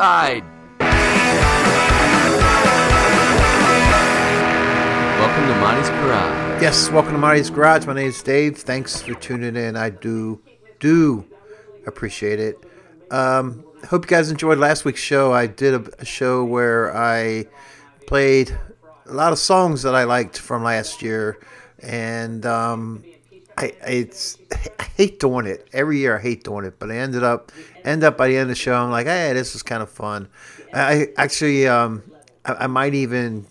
monoxide. 0.00 0.44
Welcome 5.18 5.46
to 5.46 5.60
Monty's 5.60 5.90
Garage. 5.90 6.62
Yes, 6.62 6.90
welcome 6.90 7.12
to 7.12 7.18
Marty's 7.18 7.50
Garage. 7.50 7.86
My 7.86 7.94
name 7.94 8.08
is 8.08 8.22
Dave. 8.22 8.58
Thanks 8.58 9.02
for 9.02 9.14
tuning 9.14 9.56
in. 9.56 9.76
I 9.76 9.90
do, 9.90 10.40
do 10.78 11.26
appreciate 11.86 12.40
it. 12.40 12.56
Um, 13.10 13.64
hope 13.88 14.04
you 14.04 14.08
guys 14.08 14.30
enjoyed 14.30 14.58
last 14.58 14.84
week's 14.84 15.00
show. 15.00 15.32
I 15.32 15.46
did 15.46 15.74
a, 15.74 15.90
a 16.00 16.04
show 16.04 16.44
where 16.44 16.96
I 16.96 17.46
played 18.06 18.56
a 19.06 19.12
lot 19.12 19.32
of 19.32 19.38
songs 19.38 19.82
that 19.82 19.94
I 19.94 20.04
liked 20.04 20.38
from 20.38 20.62
last 20.62 21.02
year, 21.02 21.38
and 21.80 22.46
um, 22.46 23.04
I, 23.60 23.74
it's 23.86 24.38
I 24.78 24.84
hate 24.96 25.20
doing 25.20 25.46
it 25.46 25.68
every 25.72 25.98
year. 25.98 26.18
I 26.18 26.20
hate 26.20 26.44
doing 26.44 26.64
it, 26.64 26.78
but 26.78 26.90
I 26.90 26.96
ended 26.96 27.22
up 27.22 27.52
end 27.84 28.02
up 28.02 28.16
by 28.16 28.28
the 28.28 28.36
end 28.36 28.42
of 28.44 28.48
the 28.48 28.54
show. 28.54 28.74
I'm 28.74 28.90
like, 28.90 29.06
hey, 29.06 29.32
this 29.34 29.54
is 29.54 29.62
kind 29.62 29.82
of 29.82 29.90
fun. 29.90 30.28
I 30.72 31.08
actually 31.16 31.68
um, 31.68 32.02
I, 32.44 32.64
I 32.64 32.66
might 32.66 32.94
even 32.94 33.46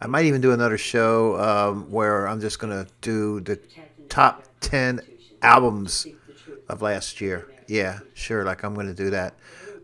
I 0.00 0.06
might 0.06 0.26
even 0.26 0.40
do 0.40 0.52
another 0.52 0.78
show 0.78 1.40
um, 1.40 1.90
where 1.90 2.26
I'm 2.28 2.40
just 2.40 2.58
gonna 2.58 2.86
do 3.00 3.40
the 3.40 3.58
top 4.08 4.44
ten 4.60 5.00
albums 5.42 6.06
of 6.68 6.82
last 6.82 7.20
year. 7.20 7.48
Yeah, 7.66 8.00
sure. 8.14 8.44
Like 8.44 8.62
I'm 8.62 8.74
gonna 8.74 8.94
do 8.94 9.10
that. 9.10 9.34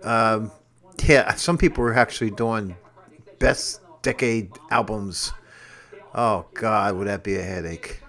Um, 0.03 0.53
yeah, 1.05 1.34
some 1.34 1.59
people 1.59 1.83
are 1.84 1.95
actually 1.95 2.31
doing 2.31 2.77
best 3.39 3.81
decade 4.03 4.51
albums. 4.70 5.33
Oh 6.14 6.47
God, 6.55 6.97
would 6.97 7.09
that 7.09 7.25
be 7.25 7.36
a 7.36 7.42
headache? 7.42 8.01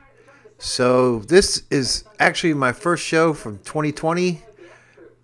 So 0.62 1.20
this 1.20 1.64
is 1.72 2.04
actually 2.20 2.54
my 2.54 2.74
first 2.74 3.06
show 3.06 3.34
from 3.34 3.60
2020, 3.60 4.42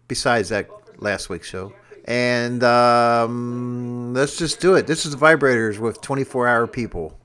besides 0.08 0.48
that 0.50 0.70
last 0.98 1.28
week's 1.28 1.50
show. 1.50 1.74
And 2.06 2.64
um, 2.64 4.14
let's 4.14 4.38
just 4.38 4.62
do 4.62 4.76
it. 4.76 4.88
This 4.88 5.06
is 5.06 5.14
Vibrators 5.18 5.78
with 5.78 6.00
24 6.00 6.48
Hour 6.48 6.68
People. 6.68 7.20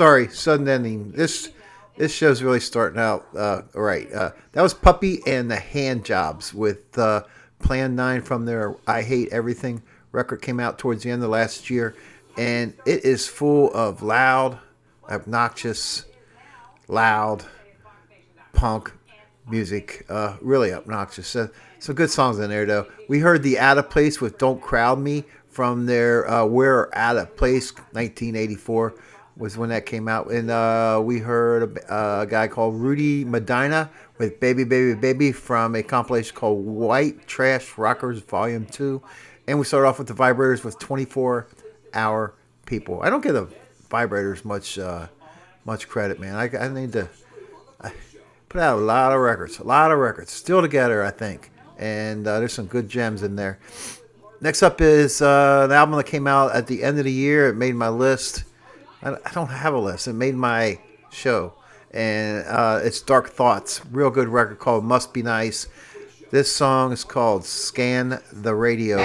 Sorry, 0.00 0.28
sudden 0.28 0.66
ending. 0.66 1.10
This 1.10 1.50
this 1.98 2.10
show's 2.10 2.42
really 2.42 2.60
starting 2.60 2.98
out 2.98 3.26
uh, 3.36 3.60
right. 3.74 4.10
Uh, 4.10 4.30
that 4.52 4.62
was 4.62 4.72
Puppy 4.72 5.20
and 5.26 5.50
the 5.50 5.56
Hand 5.56 6.06
Jobs 6.06 6.54
with 6.54 6.96
uh, 6.96 7.24
Plan 7.58 7.96
Nine 7.96 8.22
from 8.22 8.46
their 8.46 8.74
"I 8.86 9.02
Hate 9.02 9.28
Everything" 9.30 9.82
record. 10.10 10.40
Came 10.40 10.58
out 10.58 10.78
towards 10.78 11.02
the 11.02 11.10
end 11.10 11.22
of 11.22 11.28
last 11.28 11.68
year, 11.68 11.94
and 12.38 12.72
it 12.86 13.04
is 13.04 13.28
full 13.28 13.70
of 13.74 14.02
loud, 14.02 14.58
obnoxious, 15.06 16.06
loud 16.88 17.44
punk 18.54 18.94
music. 19.50 20.06
Uh, 20.08 20.38
really 20.40 20.72
obnoxious. 20.72 21.36
Uh, 21.36 21.48
some 21.78 21.94
good 21.94 22.10
songs 22.10 22.38
in 22.38 22.48
there 22.48 22.64
though. 22.64 22.86
We 23.06 23.18
heard 23.18 23.42
the 23.42 23.58
Out 23.58 23.76
of 23.76 23.90
Place 23.90 24.18
with 24.18 24.38
"Don't 24.38 24.62
Crowd 24.62 24.98
Me" 24.98 25.24
from 25.50 25.84
their 25.84 26.26
uh, 26.26 26.46
"We're 26.46 26.88
Out 26.94 27.18
of 27.18 27.36
Place" 27.36 27.74
1984 27.92 28.94
was 29.40 29.56
when 29.56 29.70
that 29.70 29.86
came 29.86 30.06
out, 30.06 30.30
and 30.30 30.50
uh, 30.50 31.00
we 31.02 31.18
heard 31.18 31.76
a, 31.88 32.20
a 32.20 32.26
guy 32.26 32.46
called 32.46 32.76
Rudy 32.76 33.24
Medina 33.24 33.90
with 34.18 34.38
"Baby 34.38 34.64
Baby 34.64 34.94
Baby" 34.94 35.32
from 35.32 35.74
a 35.74 35.82
compilation 35.82 36.36
called 36.36 36.64
White 36.64 37.26
Trash 37.26 37.76
Rockers 37.76 38.20
Volume 38.20 38.66
Two, 38.66 39.02
and 39.48 39.58
we 39.58 39.64
started 39.64 39.88
off 39.88 39.98
with 39.98 40.08
the 40.08 40.14
Vibrators 40.14 40.62
with 40.62 40.78
24 40.78 41.48
Hour 41.94 42.34
People. 42.66 43.00
I 43.02 43.10
don't 43.10 43.22
give 43.22 43.34
the 43.34 43.48
Vibrators 43.88 44.44
much 44.44 44.78
uh, 44.78 45.08
much 45.64 45.88
credit, 45.88 46.20
man. 46.20 46.36
I, 46.36 46.48
I 46.56 46.68
need 46.68 46.92
to 46.92 47.08
put 48.50 48.60
out 48.60 48.78
a 48.78 48.82
lot 48.82 49.12
of 49.12 49.20
records, 49.20 49.58
a 49.58 49.64
lot 49.64 49.90
of 49.90 49.98
records, 49.98 50.30
still 50.30 50.60
together, 50.60 51.02
I 51.02 51.10
think. 51.10 51.50
And 51.78 52.26
uh, 52.26 52.40
there's 52.40 52.52
some 52.52 52.66
good 52.66 52.90
gems 52.90 53.22
in 53.22 53.36
there. 53.36 53.58
Next 54.42 54.62
up 54.62 54.80
is 54.82 55.22
uh, 55.22 55.62
an 55.64 55.72
album 55.72 55.96
that 55.96 56.04
came 56.04 56.26
out 56.26 56.54
at 56.54 56.66
the 56.66 56.82
end 56.82 56.98
of 56.98 57.04
the 57.04 57.12
year. 57.12 57.48
It 57.48 57.56
made 57.56 57.74
my 57.74 57.88
list. 57.88 58.44
I, 59.02 59.16
don't 59.32 59.48
have 59.48 59.72
a 59.72 59.78
list. 59.78 60.08
It 60.08 60.12
made 60.12 60.34
my 60.34 60.78
show, 61.10 61.54
and 61.90 62.44
uh, 62.46 62.80
it's 62.82 63.00
Dark 63.00 63.30
Thoughts. 63.30 63.80
Real 63.90 64.10
good 64.10 64.28
record 64.28 64.58
called 64.58 64.84
Must 64.84 65.14
Be 65.14 65.22
Nice. 65.22 65.68
This 66.30 66.54
song 66.54 66.92
is 66.92 67.02
called 67.02 67.44
Scan 67.44 68.20
the 68.30 68.54
Radio. 68.54 68.98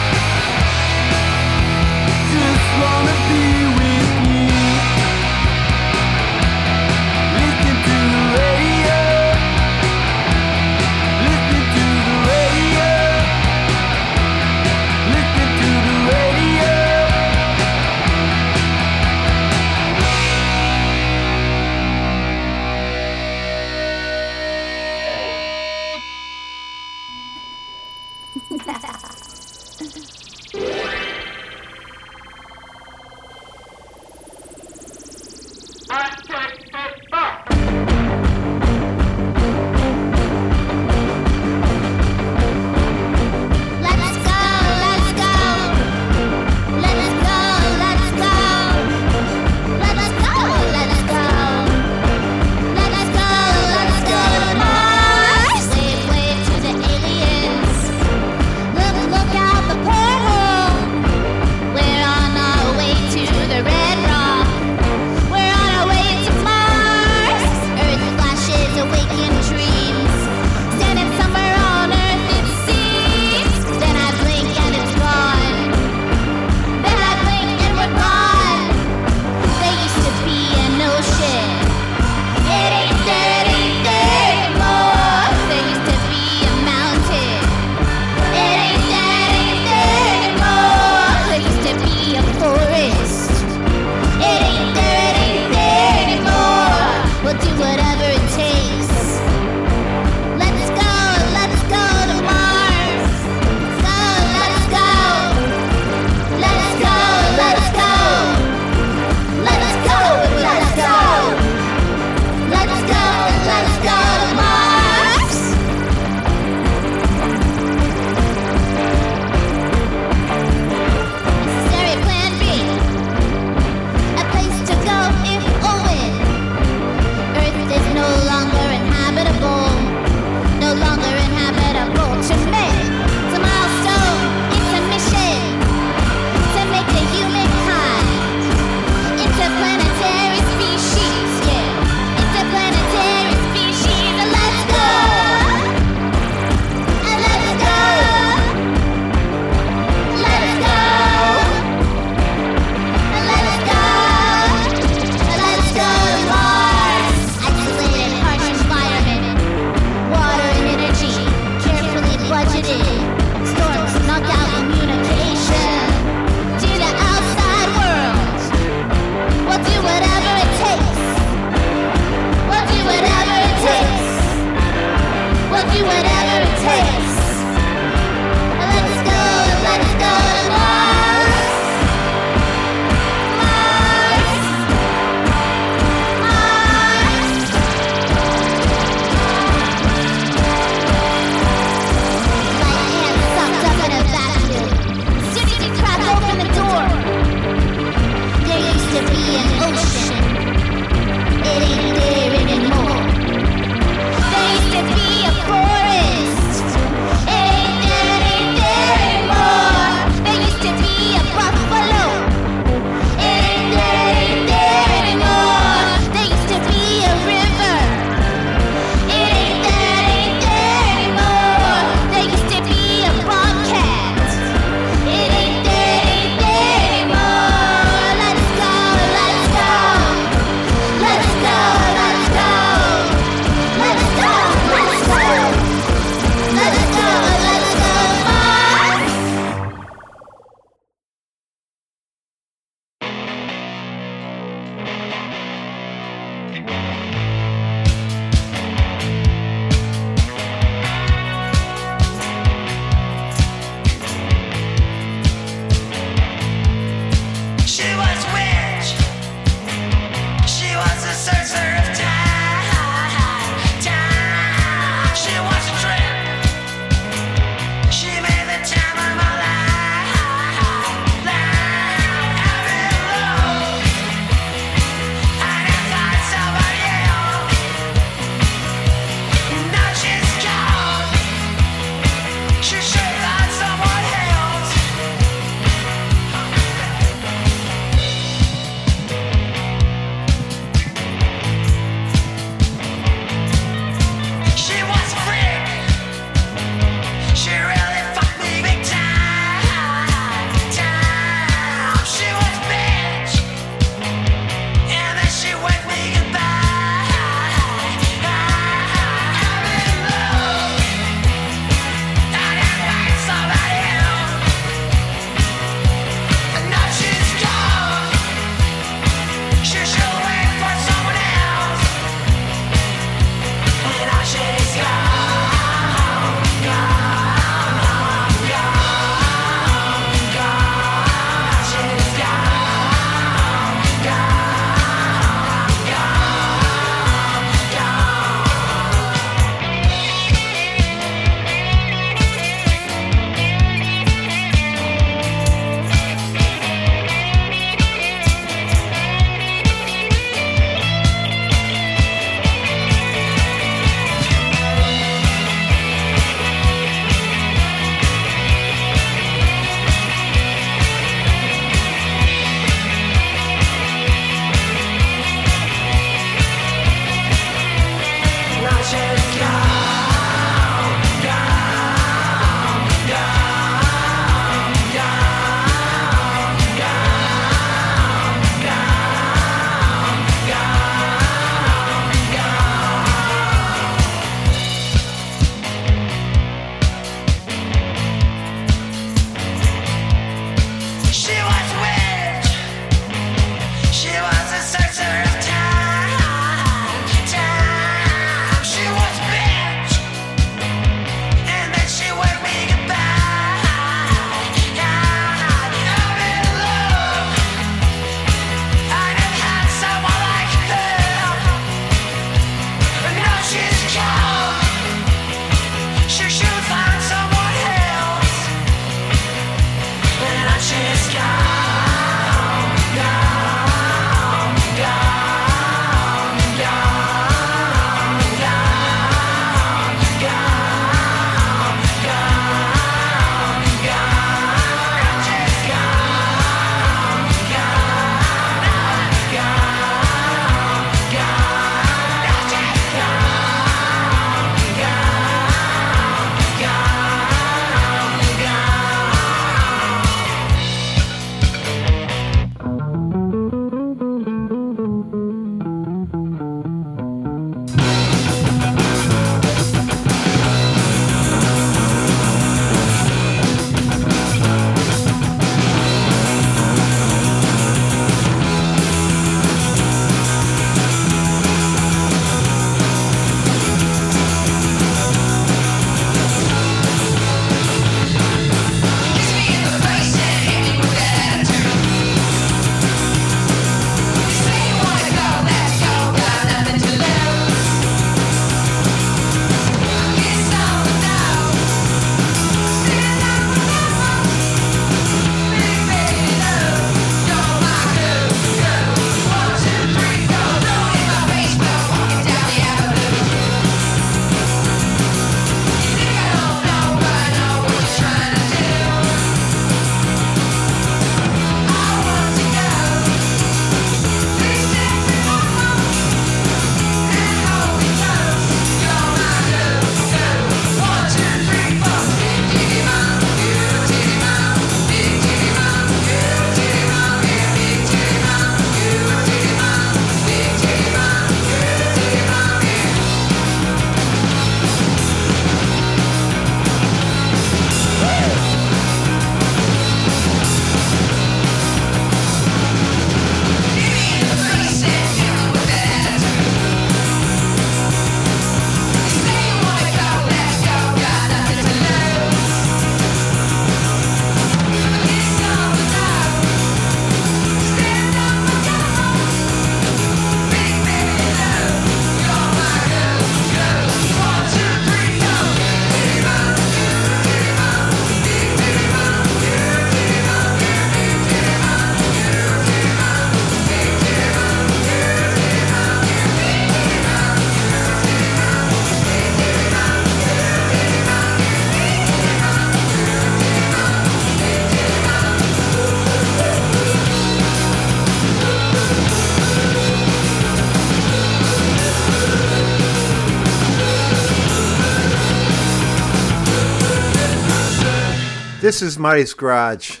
This 598.66 598.82
is 598.82 598.98
Marty's 598.98 599.32
Garage, 599.32 600.00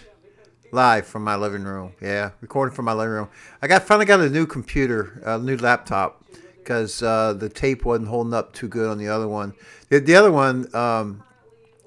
live 0.72 1.06
from 1.06 1.22
my 1.22 1.36
living 1.36 1.62
room. 1.62 1.92
Yeah, 2.00 2.32
recording 2.40 2.74
from 2.74 2.86
my 2.86 2.94
living 2.94 3.12
room. 3.12 3.28
I 3.62 3.68
got 3.68 3.84
finally 3.84 4.06
got 4.06 4.18
a 4.18 4.28
new 4.28 4.44
computer, 4.44 5.22
a 5.24 5.38
new 5.38 5.56
laptop, 5.56 6.24
because 6.56 7.00
uh, 7.00 7.32
the 7.34 7.48
tape 7.48 7.84
wasn't 7.84 8.08
holding 8.08 8.34
up 8.34 8.52
too 8.52 8.66
good 8.66 8.90
on 8.90 8.98
the 8.98 9.06
other 9.06 9.28
one. 9.28 9.54
The, 9.88 10.00
the 10.00 10.16
other 10.16 10.32
one, 10.32 10.66
um, 10.74 11.22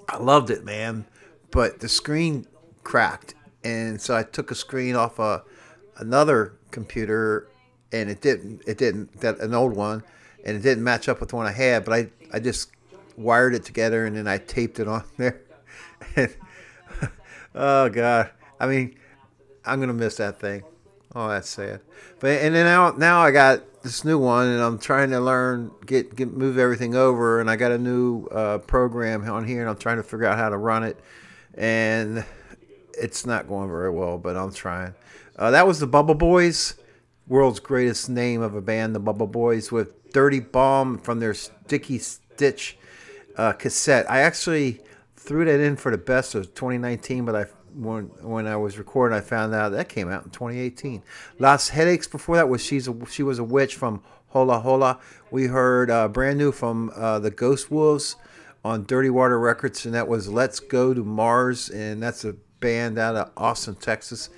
I 0.07 0.19
loved 0.19 0.51
it, 0.51 0.63
man, 0.63 1.03
but 1.51 1.81
the 1.81 1.89
screen 1.89 2.47
cracked, 2.85 3.33
and 3.61 3.99
so 3.99 4.15
I 4.15 4.23
took 4.23 4.49
a 4.49 4.55
screen 4.55 4.95
off 4.95 5.19
a 5.19 5.43
another 5.97 6.53
computer, 6.71 7.49
and 7.91 8.09
it 8.09 8.21
didn't. 8.21 8.61
It 8.65 8.77
didn't. 8.77 9.19
That 9.19 9.41
an 9.41 9.53
old 9.53 9.75
one, 9.75 10.01
and 10.45 10.55
it 10.55 10.61
didn't 10.61 10.85
match 10.85 11.09
up 11.09 11.19
with 11.19 11.27
the 11.27 11.35
one 11.35 11.45
I 11.45 11.51
had. 11.51 11.83
But 11.83 11.93
I 11.93 12.09
I 12.31 12.39
just 12.39 12.71
wired 13.17 13.53
it 13.53 13.65
together, 13.65 14.05
and 14.05 14.15
then 14.15 14.29
I 14.29 14.37
taped 14.37 14.79
it 14.79 14.87
on 14.87 15.03
there. 15.17 15.41
And, 16.15 16.33
oh 17.55 17.89
God, 17.89 18.31
I 18.59 18.67
mean, 18.67 18.95
I'm 19.65 19.79
gonna 19.79 19.93
miss 19.93 20.17
that 20.17 20.39
thing. 20.39 20.63
Oh, 21.15 21.27
that's 21.27 21.49
sad. 21.49 21.81
But 22.19 22.41
and 22.41 22.53
then 22.53 22.65
now 22.65 22.91
now 22.91 23.21
I 23.21 23.31
got 23.31 23.81
this 23.81 24.03
new 24.03 24.17
one, 24.17 24.47
and 24.47 24.61
I'm 24.61 24.77
trying 24.77 25.11
to 25.11 25.19
learn 25.19 25.71
get 25.85 26.15
get 26.15 26.31
move 26.31 26.57
everything 26.57 26.95
over, 26.95 27.39
and 27.39 27.49
I 27.49 27.55
got 27.55 27.71
a 27.71 27.77
new 27.77 28.25
uh, 28.27 28.59
program 28.59 29.29
on 29.29 29.45
here, 29.45 29.61
and 29.61 29.69
I'm 29.69 29.77
trying 29.77 29.97
to 29.97 30.03
figure 30.03 30.25
out 30.25 30.37
how 30.37 30.49
to 30.49 30.57
run 30.57 30.83
it, 30.83 30.99
and 31.55 32.25
it's 32.93 33.25
not 33.25 33.47
going 33.47 33.69
very 33.69 33.91
well, 33.91 34.17
but 34.17 34.35
I'm 34.35 34.53
trying. 34.53 34.93
Uh, 35.37 35.51
that 35.51 35.65
was 35.65 35.79
the 35.79 35.87
Bubble 35.87 36.15
Boys, 36.15 36.75
world's 37.27 37.59
greatest 37.59 38.09
name 38.09 38.41
of 38.41 38.55
a 38.55 38.61
band, 38.61 38.93
the 38.93 38.99
Bubble 38.99 39.27
Boys, 39.27 39.71
with 39.71 40.11
Dirty 40.11 40.41
Bomb 40.41 40.97
from 40.99 41.19
their 41.19 41.33
Sticky 41.33 41.99
Stitch 41.99 42.77
uh, 43.37 43.53
cassette. 43.53 44.09
I 44.11 44.19
actually 44.19 44.81
threw 45.19 45.45
that 45.45 45.59
in 45.59 45.75
for 45.75 45.91
the 45.91 45.97
best 45.97 46.33
of 46.33 46.53
2019, 46.55 47.25
but 47.25 47.35
I 47.35 47.45
when 47.75 48.05
when 48.21 48.47
I 48.47 48.55
was 48.55 48.77
recording, 48.77 49.17
I 49.17 49.21
found 49.21 49.53
out 49.53 49.69
that 49.73 49.89
came 49.89 50.09
out 50.09 50.23
in 50.23 50.31
2018. 50.31 51.03
Last 51.37 51.69
Headaches 51.69 52.07
before 52.07 52.37
that 52.37 52.49
was 52.49 52.63
she's 52.63 52.87
a, 52.87 52.95
she 53.09 53.21
was 53.21 53.37
a 53.37 53.43
witch 53.43 53.75
from 53.75 54.01
Hola 54.29 54.59
Hola. 54.59 54.99
We 55.29 55.47
heard 55.47 55.91
uh, 55.91 56.07
brand 56.07 56.37
new 56.37 56.51
from 56.51 56.91
uh, 56.95 57.19
the 57.19 57.31
Ghost 57.31 57.69
Wolves 57.69 58.15
on 58.63 58.85
Dirty 58.85 59.09
Water 59.09 59.39
Records, 59.39 59.85
and 59.85 59.93
that 59.93 60.07
was 60.07 60.29
Let's 60.29 60.59
Go 60.59 60.93
to 60.93 61.03
Mars, 61.03 61.69
and 61.69 62.01
that's 62.01 62.25
a 62.25 62.33
band 62.59 62.97
out 62.97 63.15
of 63.15 63.31
Austin, 63.37 63.75
Texas. 63.75 64.29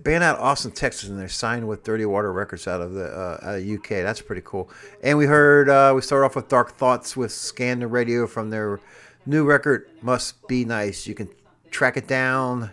Band 0.00 0.22
out 0.24 0.36
of 0.36 0.42
Austin, 0.42 0.72
Texas, 0.72 1.08
and 1.08 1.18
they're 1.18 1.28
signed 1.28 1.66
with 1.66 1.82
Dirty 1.82 2.04
Water 2.04 2.32
Records 2.32 2.66
out 2.66 2.80
of 2.80 2.92
the 2.92 3.06
uh, 3.06 3.38
out 3.42 3.58
of 3.58 3.68
UK. 3.68 3.88
That's 3.88 4.20
pretty 4.20 4.42
cool. 4.44 4.70
And 5.02 5.18
we 5.18 5.26
heard 5.26 5.68
uh, 5.68 5.92
we 5.94 6.02
started 6.02 6.26
off 6.26 6.36
with 6.36 6.48
Dark 6.48 6.72
Thoughts 6.76 7.16
with 7.16 7.32
Scan 7.32 7.80
the 7.80 7.86
Radio 7.86 8.26
from 8.26 8.50
their 8.50 8.80
new 9.26 9.44
record 9.44 9.88
Must 10.00 10.46
Be 10.48 10.64
Nice. 10.64 11.06
You 11.06 11.14
can 11.14 11.28
track 11.70 11.96
it 11.96 12.06
down 12.06 12.70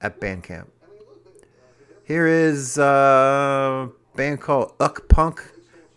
at 0.00 0.20
Bandcamp. 0.20 0.68
Here 2.04 2.26
is 2.26 2.78
uh, 2.78 3.88
a 3.88 4.16
band 4.16 4.40
called 4.40 4.72
Uck 4.78 5.08
Punk. 5.08 5.42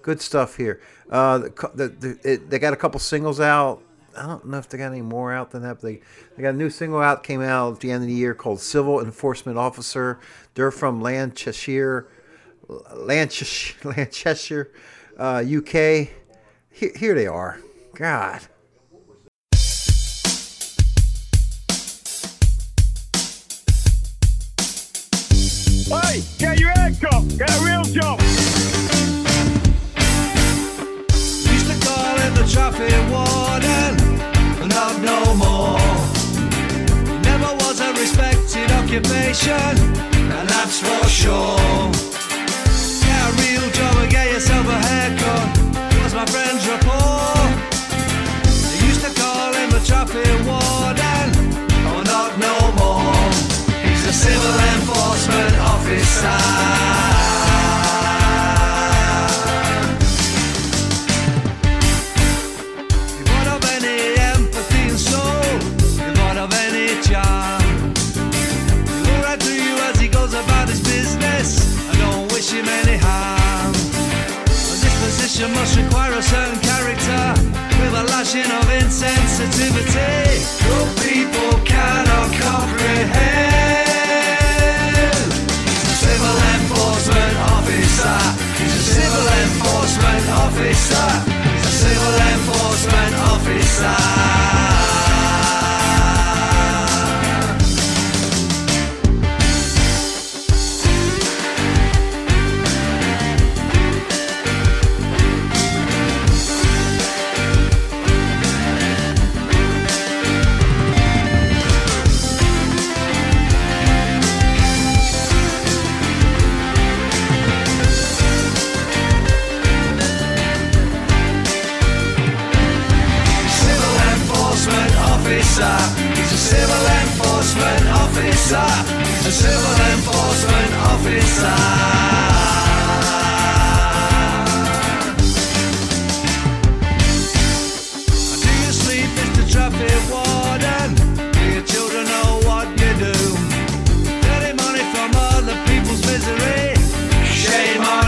Good 0.02 0.22
stuff 0.22 0.58
here. 0.58 0.82
Uh, 1.10 1.38
the, 1.38 1.72
the, 1.74 1.88
the, 1.88 2.20
it, 2.34 2.50
they 2.50 2.60
got 2.60 2.74
a 2.74 2.78
couple 2.78 3.00
singles 3.00 3.40
out. 3.40 3.82
I 4.18 4.26
don't 4.26 4.46
know 4.46 4.58
if 4.58 4.68
they 4.68 4.78
got 4.78 4.92
any 4.92 5.02
more 5.02 5.32
out 5.32 5.52
than 5.52 5.62
that. 5.64 5.76
But 5.76 5.84
they, 5.84 6.02
they 6.36 6.44
got 6.44 6.50
a 6.50 6.58
new 6.58 6.70
single 6.70 7.00
out 7.00 7.24
came 7.24 7.42
out 7.42 7.76
at 7.76 7.80
the 7.80 7.92
end 7.92 8.04
of 8.04 8.10
the 8.10 8.16
year 8.16 8.34
called 8.34 8.60
Civil 8.60 9.02
Enforcement 9.02 9.58
Officer. 9.58 10.20
They're 10.54 10.72
from 10.72 11.02
Lancashire, 11.02 12.08
Lancashire, 12.94 13.78
Lancashire, 13.96 14.72
uh, 15.18 15.44
UK. 15.46 16.10
Here, 16.72 16.92
here 16.96 17.16
they 17.16 17.28
are. 17.28 17.60
God. 17.94 18.42
Hey, 25.92 26.24
get 26.38 26.58
your 26.58 26.70
head 26.72 26.96
cut. 27.02 27.28
Get 27.38 27.52
a 27.52 27.60
real 27.66 27.84
job. 27.84 28.20
Used 31.52 31.68
to 31.68 31.78
call 31.86 32.16
him 32.18 32.34
the 32.34 32.48
traffic 32.48 32.96
warden, 33.12 33.98
not 34.70 35.02
no 35.02 35.36
more. 35.36 35.80
Never 37.28 37.52
was 37.64 37.82
a 37.82 37.92
respected 37.92 38.72
occupation, 38.72 39.76
and 40.32 40.48
that's 40.48 40.80
for 40.80 41.04
sure. 41.10 41.92
Get 43.04 43.22
a 43.28 43.32
real 43.44 43.68
job 43.72 43.98
and 43.98 44.10
get 44.10 44.32
yourself 44.32 44.66
a 44.68 44.80
haircut, 44.88 45.48
was 46.04 46.14
my 46.14 46.26
friend's 46.26 46.66
report. 46.68 47.52
They 48.48 48.88
used 48.88 49.04
to 49.04 49.12
call 49.20 49.54
him 49.54 49.70
the 49.72 49.82
traffic 49.86 50.46
warden, 50.48 50.71
must 75.62 75.78
require 75.78 76.14
a 76.14 76.22
certain 76.22 76.60
character 76.60 77.34
with 77.82 77.94
a 77.94 78.04
lashing 78.12 78.52
of 78.60 78.66
insensitivity. 78.80 80.42
Your 80.68 80.88
people 81.04 81.66
cannot 81.66 82.32
comprehend. 82.34 83.31
Officer. 90.82 91.32
A 91.62 91.72
civil 91.72 92.16
enforcement 92.34 93.16
officer. 93.30 94.41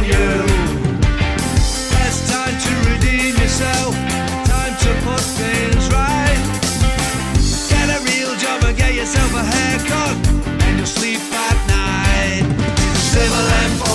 You. 0.05 0.43
It's 2.03 2.19
time 2.31 2.55
to 2.65 2.73
redeem 2.89 3.35
yourself. 3.41 3.95
Time 4.45 4.75
to 4.83 4.91
put 5.05 5.23
things 5.39 5.87
right. 5.89 6.39
Get 7.69 7.87
a 7.89 7.99
real 8.03 8.35
job 8.35 8.63
and 8.63 8.77
get 8.77 8.93
yourself 8.93 9.33
a 9.33 9.43
haircut. 9.43 10.32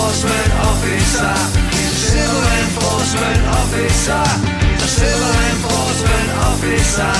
Enforcement 0.09 0.53
officer. 0.65 1.35
He's 1.69 1.91
a 1.91 2.05
civil 2.09 2.41
enforcement 2.41 3.41
officer. 3.59 4.23
He's 4.65 4.83
a 4.83 4.87
civil 4.87 5.35
enforcement 5.51 6.29
officer. 6.49 7.13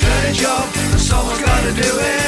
Dirty 0.00 0.32
job, 0.34 0.66
someone's 0.98 1.40
gotta 1.42 1.72
do 1.74 1.98
it. 2.00 2.19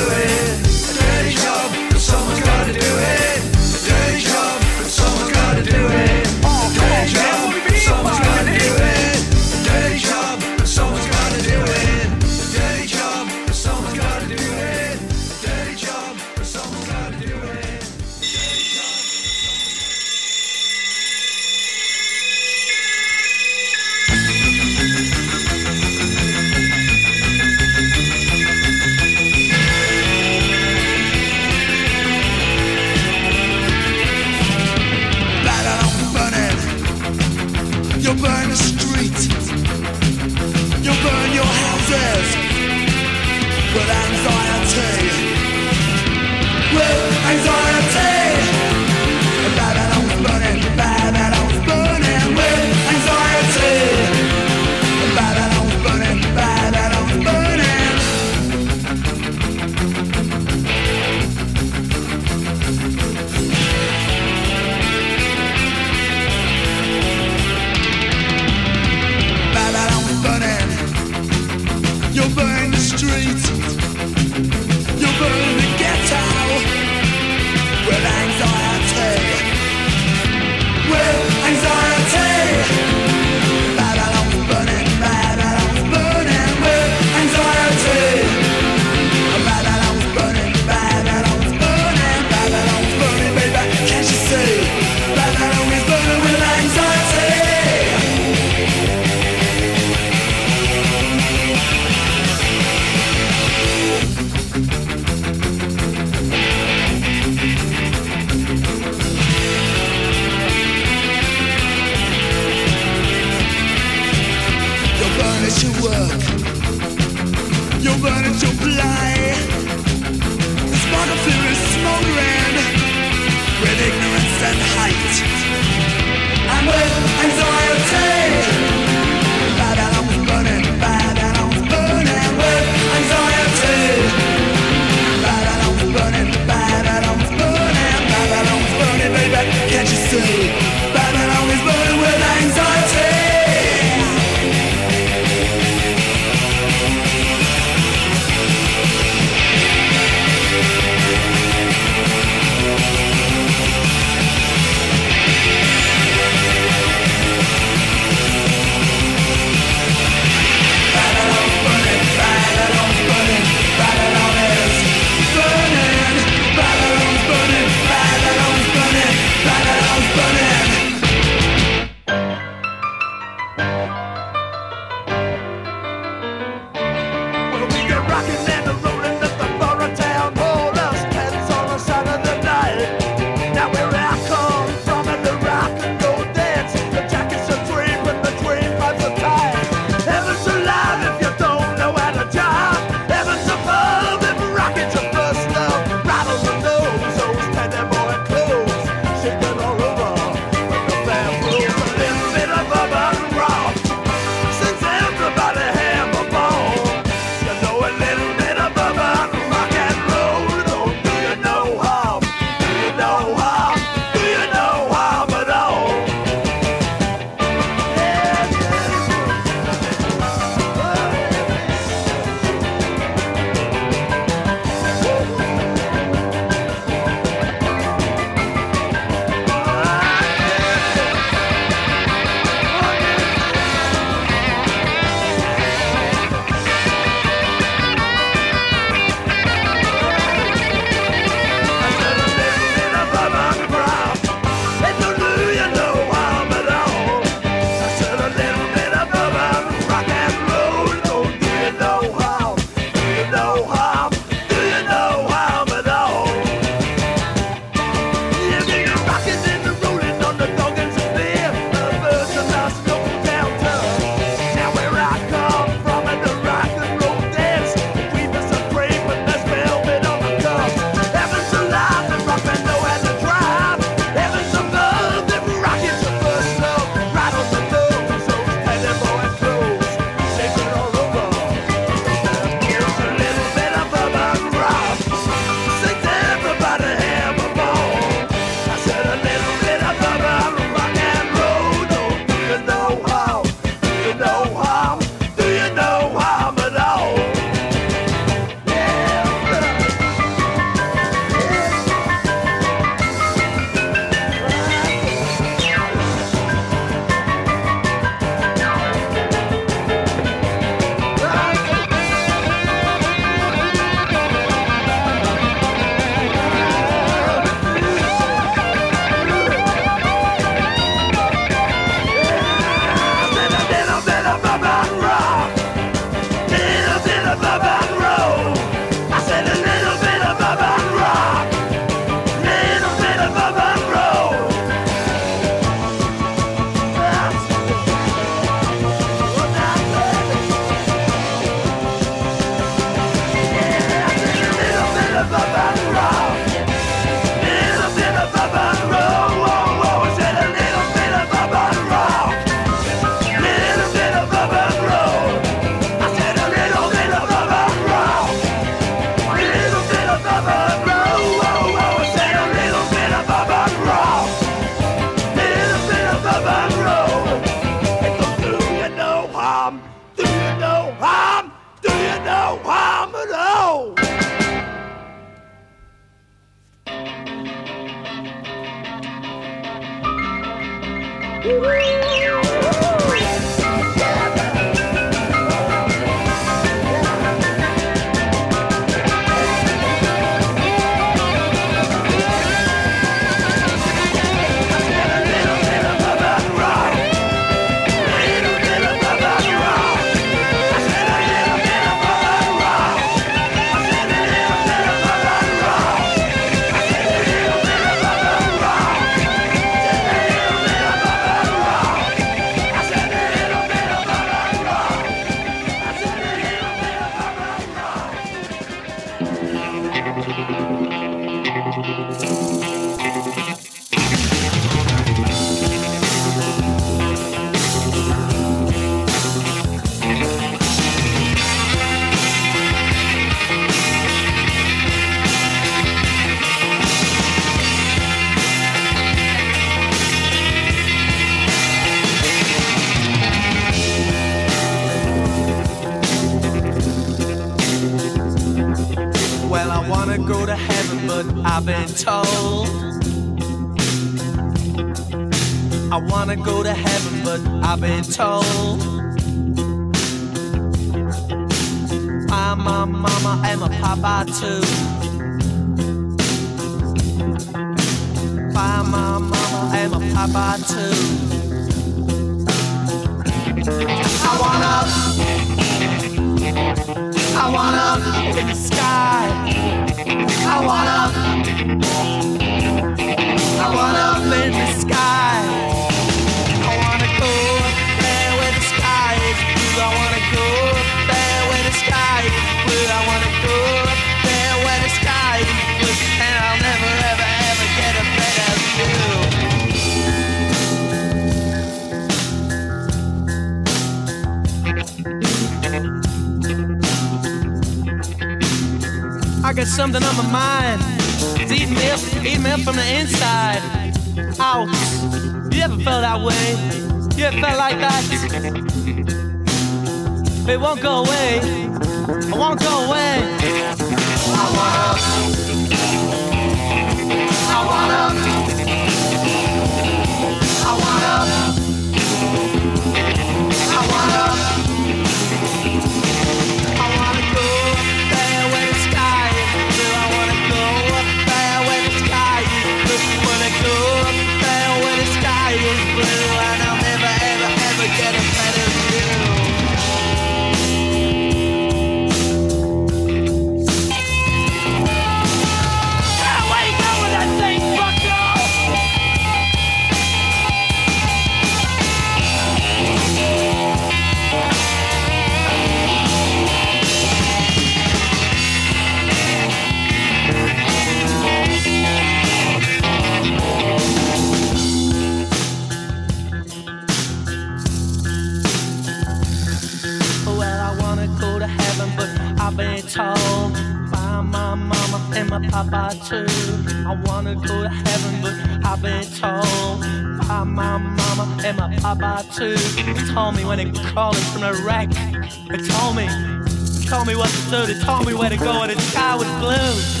told 597.80 598.06
me 598.06 598.14
where 598.14 598.30
to 598.30 598.36
go 598.36 598.62
and 598.62 598.72
the 598.72 598.80
sky 598.80 599.16
was 599.16 599.26
blue. 599.40 600.00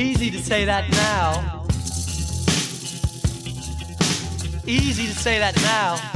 Easy 0.00 0.30
to 0.30 0.38
say 0.38 0.64
that 0.64 0.88
now. 0.90 1.64
Easy 4.66 5.06
to 5.06 5.14
say 5.14 5.38
that 5.38 5.56
now. 5.56 6.13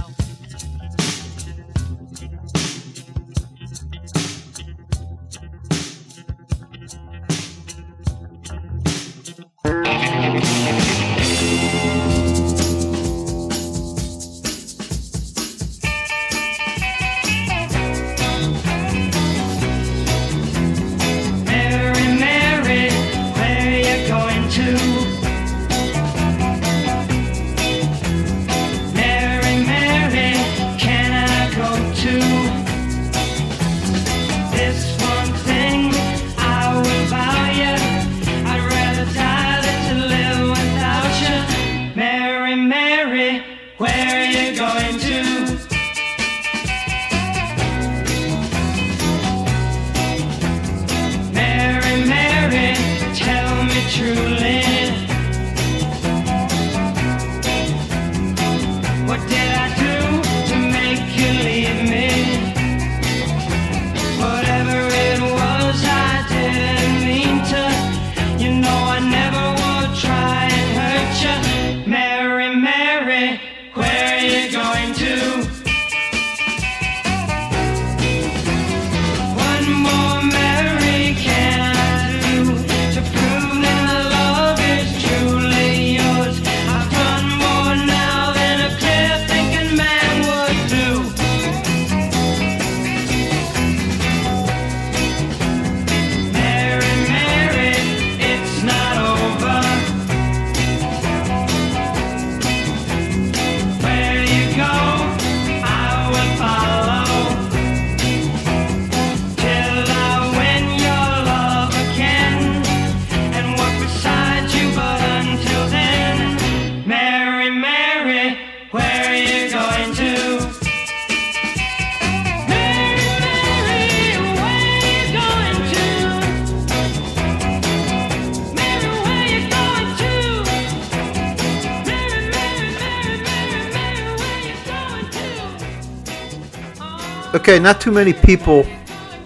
Okay, 137.49 137.59
not 137.59 137.81
too 137.81 137.91
many 137.91 138.13
people, 138.13 138.67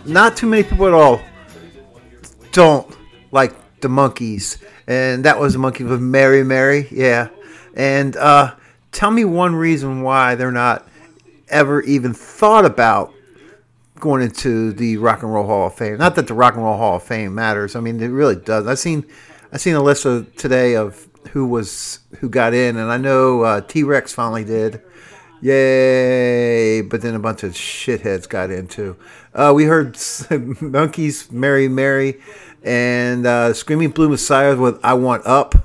not 0.04 0.36
too 0.36 0.46
many 0.46 0.62
people 0.62 0.86
at 0.86 0.94
all, 0.94 1.20
don't 2.52 2.96
like 3.32 3.52
the 3.80 3.88
Monkees, 3.88 4.62
and 4.86 5.24
that 5.24 5.40
was 5.40 5.54
the 5.54 5.58
monkey 5.58 5.82
with 5.82 6.00
Mary 6.00 6.44
Mary, 6.44 6.86
yeah. 6.92 7.30
And 7.74 8.16
uh, 8.16 8.54
tell 8.92 9.10
me 9.10 9.24
one 9.24 9.56
reason 9.56 10.02
why 10.02 10.36
they're 10.36 10.52
not 10.52 10.86
ever 11.48 11.82
even 11.82 12.14
thought 12.14 12.64
about 12.64 13.12
going 13.98 14.22
into 14.22 14.72
the 14.72 14.98
Rock 14.98 15.24
and 15.24 15.34
Roll 15.34 15.48
Hall 15.48 15.66
of 15.66 15.74
Fame. 15.74 15.98
Not 15.98 16.14
that 16.14 16.28
the 16.28 16.34
Rock 16.34 16.54
and 16.54 16.62
Roll 16.62 16.76
Hall 16.76 16.98
of 16.98 17.02
Fame 17.02 17.34
matters. 17.34 17.74
I 17.74 17.80
mean, 17.80 18.00
it 18.00 18.06
really 18.06 18.36
does. 18.36 18.68
I 18.68 18.74
seen 18.74 19.04
I 19.52 19.56
seen 19.56 19.74
a 19.74 19.82
list 19.82 20.04
of 20.04 20.32
today 20.36 20.76
of 20.76 21.08
who 21.30 21.44
was 21.44 21.98
who 22.20 22.28
got 22.28 22.54
in, 22.54 22.76
and 22.76 22.88
I 22.88 22.98
know 22.98 23.40
uh, 23.40 23.62
T 23.62 23.82
Rex 23.82 24.12
finally 24.12 24.44
did. 24.44 24.80
Yay! 25.42 26.82
But 26.82 27.02
then 27.02 27.16
a 27.16 27.18
bunch 27.18 27.42
of 27.42 27.52
shitheads 27.52 28.28
got 28.28 28.50
in 28.52 28.68
too. 28.68 28.96
Uh, 29.34 29.52
we 29.54 29.64
heard 29.64 29.94
Monkees, 29.94 31.32
Mary 31.32 31.66
Mary, 31.66 32.20
and 32.62 33.26
uh, 33.26 33.52
Screaming 33.52 33.90
Blue 33.90 34.08
Messiah 34.08 34.56
with 34.56 34.78
"I 34.84 34.94
Want 34.94 35.26
Up." 35.26 35.56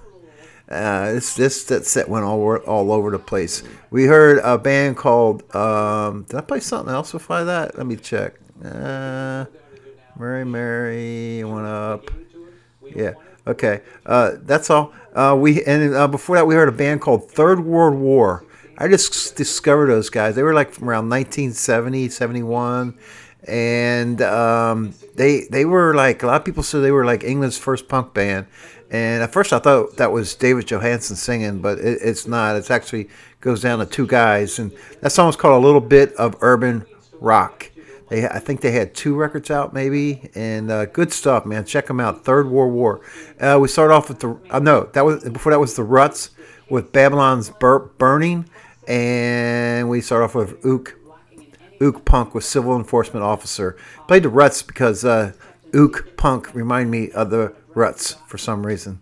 Uh, 0.68 1.14
this 1.14 1.36
this 1.36 1.64
that 1.66 1.86
set 1.86 2.10
went 2.10 2.26
all 2.26 2.42
over, 2.42 2.60
all 2.62 2.92
over 2.92 3.12
the 3.12 3.20
place. 3.20 3.62
We 3.92 4.06
heard 4.06 4.40
a 4.44 4.58
band 4.58 4.98
called. 4.98 5.44
Um, 5.56 6.24
did 6.24 6.38
I 6.38 6.42
play 6.42 6.60
something 6.60 6.94
else 6.94 7.12
before 7.12 7.44
that? 7.44 7.78
Let 7.78 7.86
me 7.86 7.98
check. 7.98 8.34
Uh, 8.66 9.46
Mary 10.18 10.44
Mary 10.44 11.44
went 11.44 11.68
up. 11.68 12.10
Yeah. 12.96 13.14
Okay. 13.46 13.82
Uh, 14.08 14.32
that's 14.42 14.72
all. 14.72 14.92
Uh, 15.14 15.38
we 15.40 15.64
and 15.66 15.94
uh, 15.94 16.08
before 16.08 16.36
that 16.36 16.48
we 16.48 16.56
heard 16.56 16.68
a 16.68 16.72
band 16.72 17.00
called 17.02 17.30
Third 17.32 17.60
World 17.60 17.96
War. 17.96 18.44
I 18.78 18.88
just 18.88 19.36
discovered 19.36 19.88
those 19.88 20.10
guys. 20.10 20.36
They 20.36 20.44
were 20.44 20.54
like 20.54 20.72
from 20.72 20.90
around 20.90 21.10
1970, 21.10 22.10
71 22.10 22.98
and 23.48 24.22
um, 24.22 24.94
they 25.16 25.48
they 25.50 25.66
were 25.66 25.94
like 25.94 26.22
a 26.24 26.28
lot 26.28 26.36
of 26.42 26.46
people 26.46 26.64
said 26.64 26.82
they 26.82 26.92
were 26.92 27.06
like 27.06 27.24
England's 27.24 27.58
first 27.58 27.88
punk 27.88 28.14
band. 28.14 28.48
And 28.90 29.22
at 29.22 29.34
first 29.34 29.52
I 29.52 29.60
thought 29.60 29.98
that 29.98 30.12
was 30.12 30.34
David 30.36 30.68
Johansen 30.68 31.16
singing, 31.16 31.60
but 31.60 31.78
it, 31.80 32.00
it's 32.02 32.28
not. 32.28 32.56
It's 32.56 32.72
actually 32.72 33.10
goes 33.42 33.62
down 33.62 33.80
to 33.80 33.86
two 33.86 34.08
guys, 34.08 34.60
and 34.60 34.72
that 35.02 35.12
song 35.12 35.28
was 35.28 35.36
called 35.36 35.62
"A 35.62 35.66
Little 35.66 35.82
Bit 35.82 36.14
of 36.14 36.36
Urban 36.42 36.86
Rock." 37.20 37.72
They, 38.10 38.26
I 38.26 38.40
think 38.40 38.62
they 38.62 38.72
had 38.72 38.94
two 38.96 39.16
records 39.16 39.52
out, 39.52 39.74
maybe, 39.74 40.30
and 40.34 40.72
uh, 40.72 40.86
good 40.86 41.12
stuff, 41.12 41.46
man. 41.46 41.66
Check 41.66 41.88
them 41.88 42.00
out. 42.00 42.24
Third 42.24 42.50
World 42.50 42.74
War. 42.74 43.02
Uh, 43.40 43.58
we 43.62 43.68
start 43.68 43.92
off 43.92 44.08
with 44.08 44.20
the 44.20 44.40
uh, 44.50 44.60
no, 44.60 44.84
that 44.94 45.04
was 45.04 45.24
before 45.30 45.52
that 45.52 45.60
was 45.60 45.76
the 45.76 45.84
Ruts 45.84 46.32
with 46.70 46.94
Babylon's 46.94 47.50
Bur- 47.50 47.92
Burning, 47.98 48.50
and 48.88 49.90
we 49.90 50.02
start 50.02 50.24
off 50.24 50.36
with 50.36 50.66
Ook 50.66 50.98
Ook 51.82 52.06
Punk 52.06 52.34
with 52.34 52.44
Civil 52.44 52.76
Enforcement 52.76 53.24
Officer. 53.24 53.78
Played 54.08 54.24
the 54.24 54.30
Ruts 54.30 54.64
because 54.64 55.06
uh, 55.06 55.34
Ook 55.74 56.16
Punk 56.18 56.54
remind 56.56 56.90
me 56.90 57.12
of 57.12 57.30
the 57.30 57.54
Ruts 57.76 58.14
for 58.26 58.38
some 58.38 58.66
reason. 58.66 59.02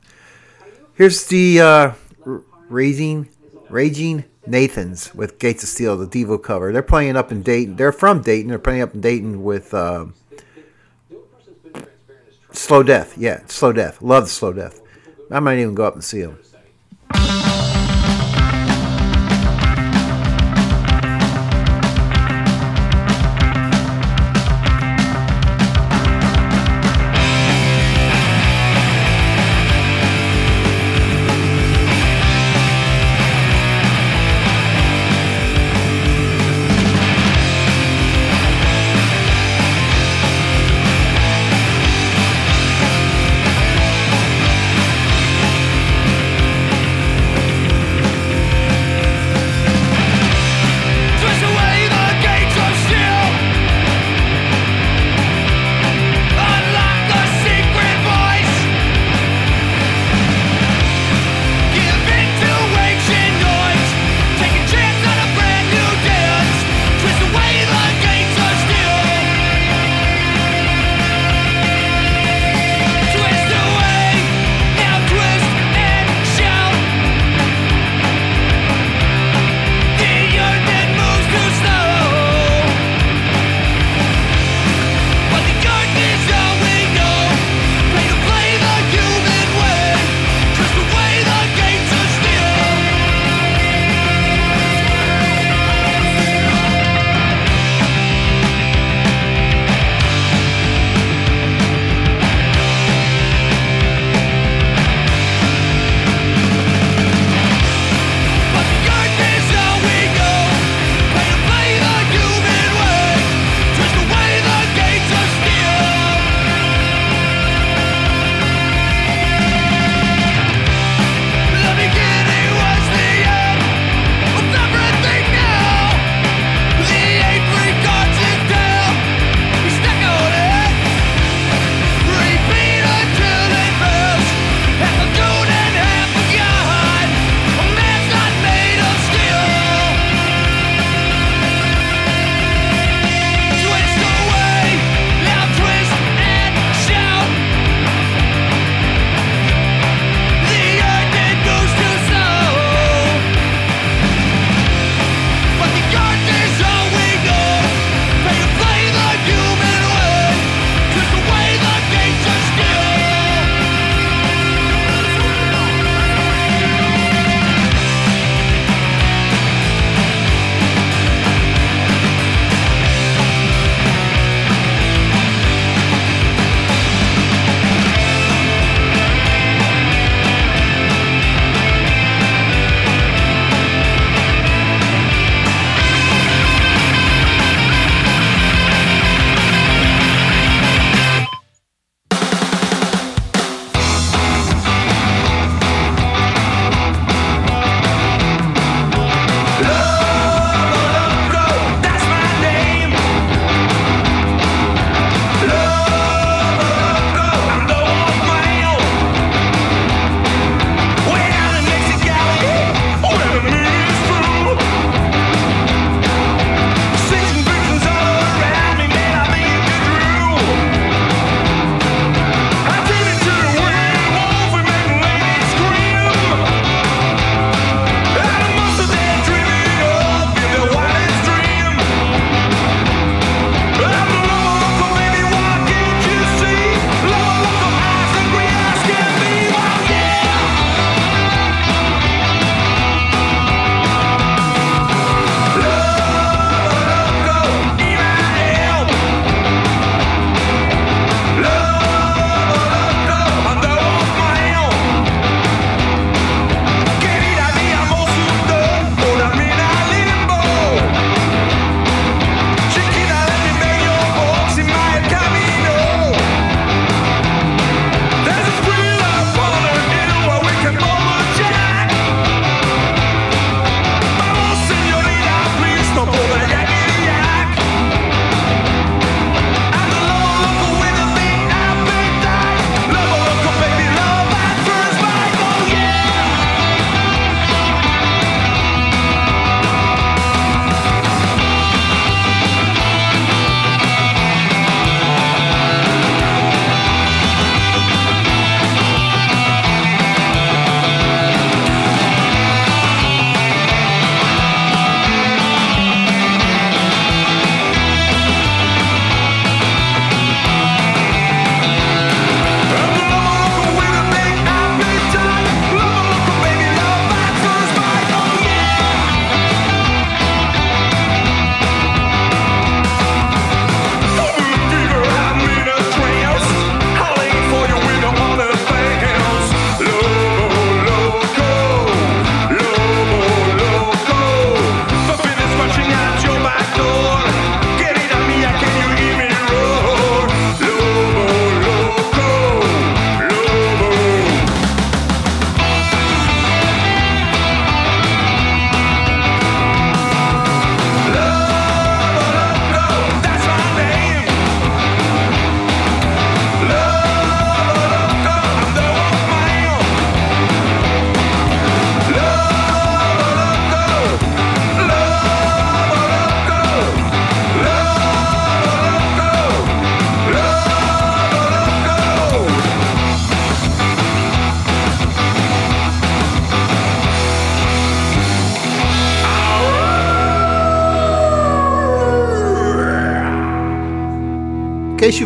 Here's 0.95 1.27
the 1.27 1.61
uh, 1.61 1.91
Raging, 2.69 3.29
Raging 3.69 4.25
Nathans 4.47 5.13
with 5.13 5.39
Gates 5.39 5.63
of 5.63 5.69
Steel, 5.69 5.97
the 5.97 6.07
Devo 6.07 6.41
cover. 6.41 6.71
They're 6.71 6.81
playing 6.81 7.15
up 7.15 7.31
in 7.31 7.43
Dayton. 7.43 7.75
They're 7.75 7.91
from 7.91 8.21
Dayton. 8.21 8.49
They're 8.49 8.59
playing 8.59 8.81
up 8.81 8.93
in 8.93 9.01
Dayton 9.01 9.43
with 9.43 9.73
uh, 9.73 10.07
Slow 12.51 12.83
Death. 12.83 13.17
Yeah, 13.17 13.41
Slow 13.47 13.71
Death. 13.71 14.01
Love 14.01 14.29
Slow 14.29 14.53
Death. 14.53 14.81
I 15.31 15.39
might 15.39 15.59
even 15.59 15.75
go 15.75 15.85
up 15.85 15.93
and 15.93 16.03
see 16.03 16.21
them. 16.21 16.37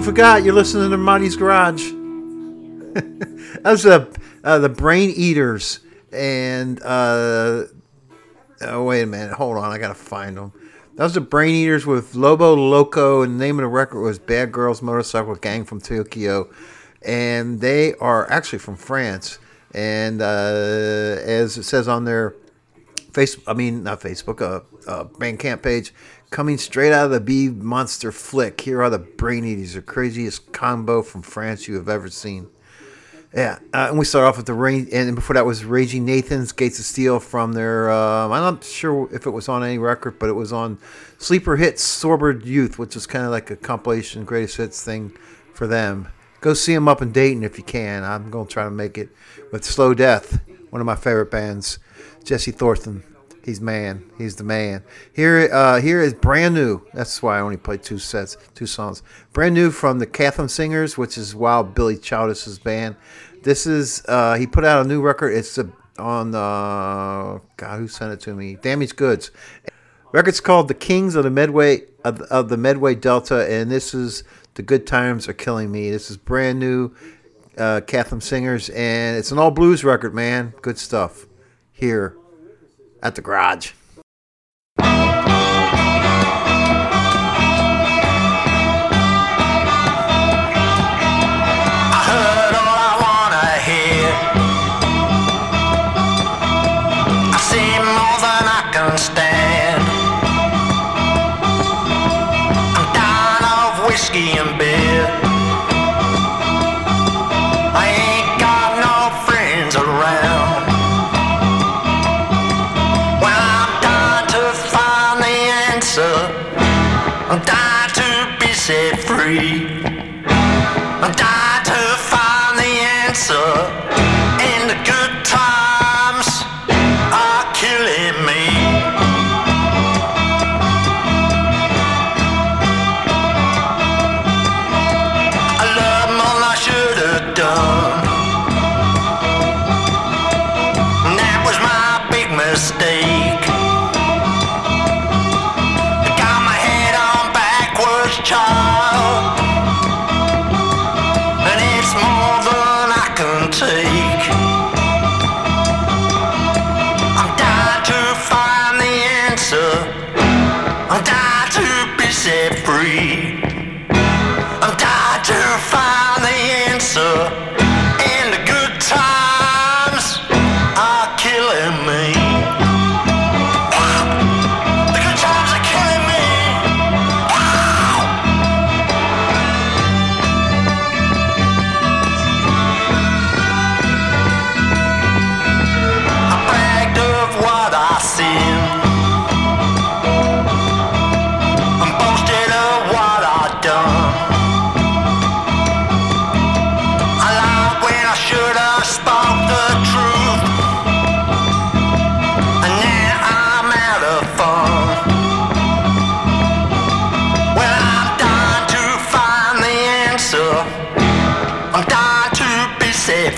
Forgot, 0.09 0.43
you're 0.43 0.55
listening 0.55 0.89
to 0.89 0.97
Monty's 0.97 1.35
Garage. 1.35 1.83
that 2.93 3.61
was 3.63 3.83
the 3.83 4.19
uh, 4.43 4.57
the 4.57 4.67
Brain 4.67 5.11
Eaters, 5.15 5.81
and 6.11 6.81
uh, 6.81 7.65
oh 8.61 8.83
wait 8.85 9.03
a 9.03 9.05
minute, 9.05 9.33
hold 9.33 9.57
on, 9.57 9.71
I 9.71 9.77
gotta 9.77 9.93
find 9.93 10.35
them. 10.35 10.51
That 10.95 11.03
was 11.03 11.13
the 11.13 11.21
Brain 11.21 11.53
Eaters 11.53 11.85
with 11.85 12.15
Lobo 12.15 12.55
Loco, 12.55 13.21
and 13.21 13.39
the 13.39 13.45
name 13.45 13.59
of 13.59 13.63
the 13.63 13.67
record 13.67 14.01
was 14.01 14.17
Bad 14.17 14.51
Girls 14.51 14.81
Motorcycle 14.81 15.35
Gang 15.35 15.63
from 15.63 15.79
Tokyo, 15.79 16.49
and 17.03 17.61
they 17.61 17.93
are 18.01 18.27
actually 18.31 18.59
from 18.59 18.77
France. 18.77 19.37
And 19.75 20.23
uh, 20.23 21.19
as 21.21 21.55
it 21.55 21.63
says 21.65 21.87
on 21.87 22.05
their 22.05 22.33
face, 23.13 23.37
I 23.45 23.53
mean 23.53 23.83
not 23.83 24.01
Facebook, 24.01 24.41
uh, 24.41 24.61
uh, 24.89 25.03
Bandcamp 25.03 25.61
page, 25.61 25.93
coming 26.29 26.57
straight 26.57 26.91
out 26.91 27.05
of 27.05 27.11
the 27.11 27.19
B 27.19 27.49
Monster 27.49 28.11
flick. 28.11 28.61
Here 28.61 28.81
are 28.81 28.89
the 28.89 28.99
Brain 28.99 29.45
Eaters, 29.45 29.73
the 29.73 29.81
craziest 29.81 30.51
combo 30.51 31.01
from 31.01 31.21
France 31.21 31.67
you 31.67 31.75
have 31.75 31.89
ever 31.89 32.09
seen. 32.09 32.49
Yeah, 33.33 33.59
uh, 33.73 33.87
and 33.89 33.99
we 33.99 34.05
start 34.05 34.25
off 34.25 34.37
with 34.37 34.47
the 34.47 34.55
rain, 34.55 34.87
and 34.91 35.13
before 35.13 35.35
that 35.35 35.45
was 35.45 35.63
Raging 35.63 36.03
Nathan's 36.03 36.51
Gates 36.51 36.79
of 36.79 36.85
Steel 36.85 37.19
from 37.19 37.53
their. 37.53 37.91
Um, 37.91 38.31
I'm 38.31 38.41
not 38.41 38.63
sure 38.63 39.07
if 39.13 39.27
it 39.27 39.29
was 39.29 39.47
on 39.47 39.63
any 39.63 39.77
record, 39.77 40.17
but 40.17 40.29
it 40.29 40.33
was 40.33 40.51
on 40.51 40.79
Sleeper 41.19 41.55
Hits 41.55 41.83
Sobered 41.83 42.43
Youth, 42.43 42.79
which 42.79 42.95
is 42.95 43.05
kind 43.05 43.25
of 43.25 43.31
like 43.31 43.51
a 43.51 43.55
compilation 43.55 44.25
greatest 44.25 44.57
hits 44.57 44.83
thing 44.83 45.15
for 45.53 45.67
them. 45.67 46.07
Go 46.41 46.55
see 46.55 46.73
them 46.73 46.87
up 46.87 47.03
in 47.03 47.11
Dayton 47.11 47.43
if 47.43 47.59
you 47.59 47.63
can. 47.63 48.03
I'm 48.03 48.31
going 48.31 48.47
to 48.47 48.51
try 48.51 48.63
to 48.63 48.71
make 48.71 48.97
it 48.97 49.09
with 49.51 49.63
Slow 49.63 49.93
Death, 49.93 50.39
one 50.71 50.81
of 50.81 50.87
my 50.87 50.95
favorite 50.95 51.29
bands. 51.29 51.77
Jesse 52.23 52.51
Thornton, 52.51 53.03
he's 53.43 53.61
man, 53.61 54.09
he's 54.17 54.35
the 54.35 54.43
man. 54.43 54.83
Here, 55.13 55.49
uh, 55.51 55.81
here 55.81 56.01
is 56.01 56.13
brand 56.13 56.55
new. 56.55 56.81
That's 56.93 57.21
why 57.21 57.37
I 57.37 57.41
only 57.41 57.57
played 57.57 57.83
two 57.83 57.99
sets, 57.99 58.37
two 58.55 58.65
songs. 58.65 59.03
Brand 59.33 59.55
new 59.55 59.71
from 59.71 59.99
the 59.99 60.05
Chatham 60.05 60.47
Singers, 60.47 60.97
which 60.97 61.17
is 61.17 61.35
Wild 61.35 61.75
Billy 61.75 61.97
Childish's 61.97 62.59
band. 62.59 62.95
This 63.43 63.65
is 63.65 64.03
uh, 64.07 64.35
he 64.35 64.47
put 64.47 64.65
out 64.65 64.85
a 64.85 64.87
new 64.87 65.01
record. 65.01 65.33
It's 65.33 65.57
a, 65.57 65.71
on 65.97 66.35
uh, 66.35 67.39
God, 67.57 67.79
who 67.79 67.87
sent 67.87 68.11
it 68.11 68.19
to 68.21 68.33
me? 68.33 68.55
Damaged 68.55 68.95
Goods. 68.95 69.31
Record's 70.11 70.41
called 70.41 70.67
"The 70.67 70.73
Kings 70.73 71.15
of 71.15 71.23
the 71.23 71.29
Medway 71.29 71.83
of, 72.03 72.21
of 72.23 72.49
the 72.49 72.57
Medway 72.57 72.95
Delta," 72.95 73.49
and 73.49 73.71
this 73.71 73.93
is 73.93 74.23
"The 74.55 74.63
Good 74.63 74.85
Times 74.85 75.27
Are 75.27 75.33
Killing 75.33 75.71
Me." 75.71 75.89
This 75.89 76.09
is 76.11 76.17
brand 76.17 76.59
new, 76.59 76.91
uh, 77.57 77.81
Chatham 77.81 78.19
Singers, 78.19 78.69
and 78.69 79.17
it's 79.17 79.31
an 79.31 79.37
all 79.37 79.51
blues 79.51 79.83
record, 79.83 80.13
man. 80.13 80.53
Good 80.61 80.77
stuff. 80.77 81.25
Here 81.71 82.17
at 83.01 83.15
the 83.15 83.21
garage. 83.21 83.71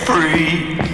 Free. 0.06 0.91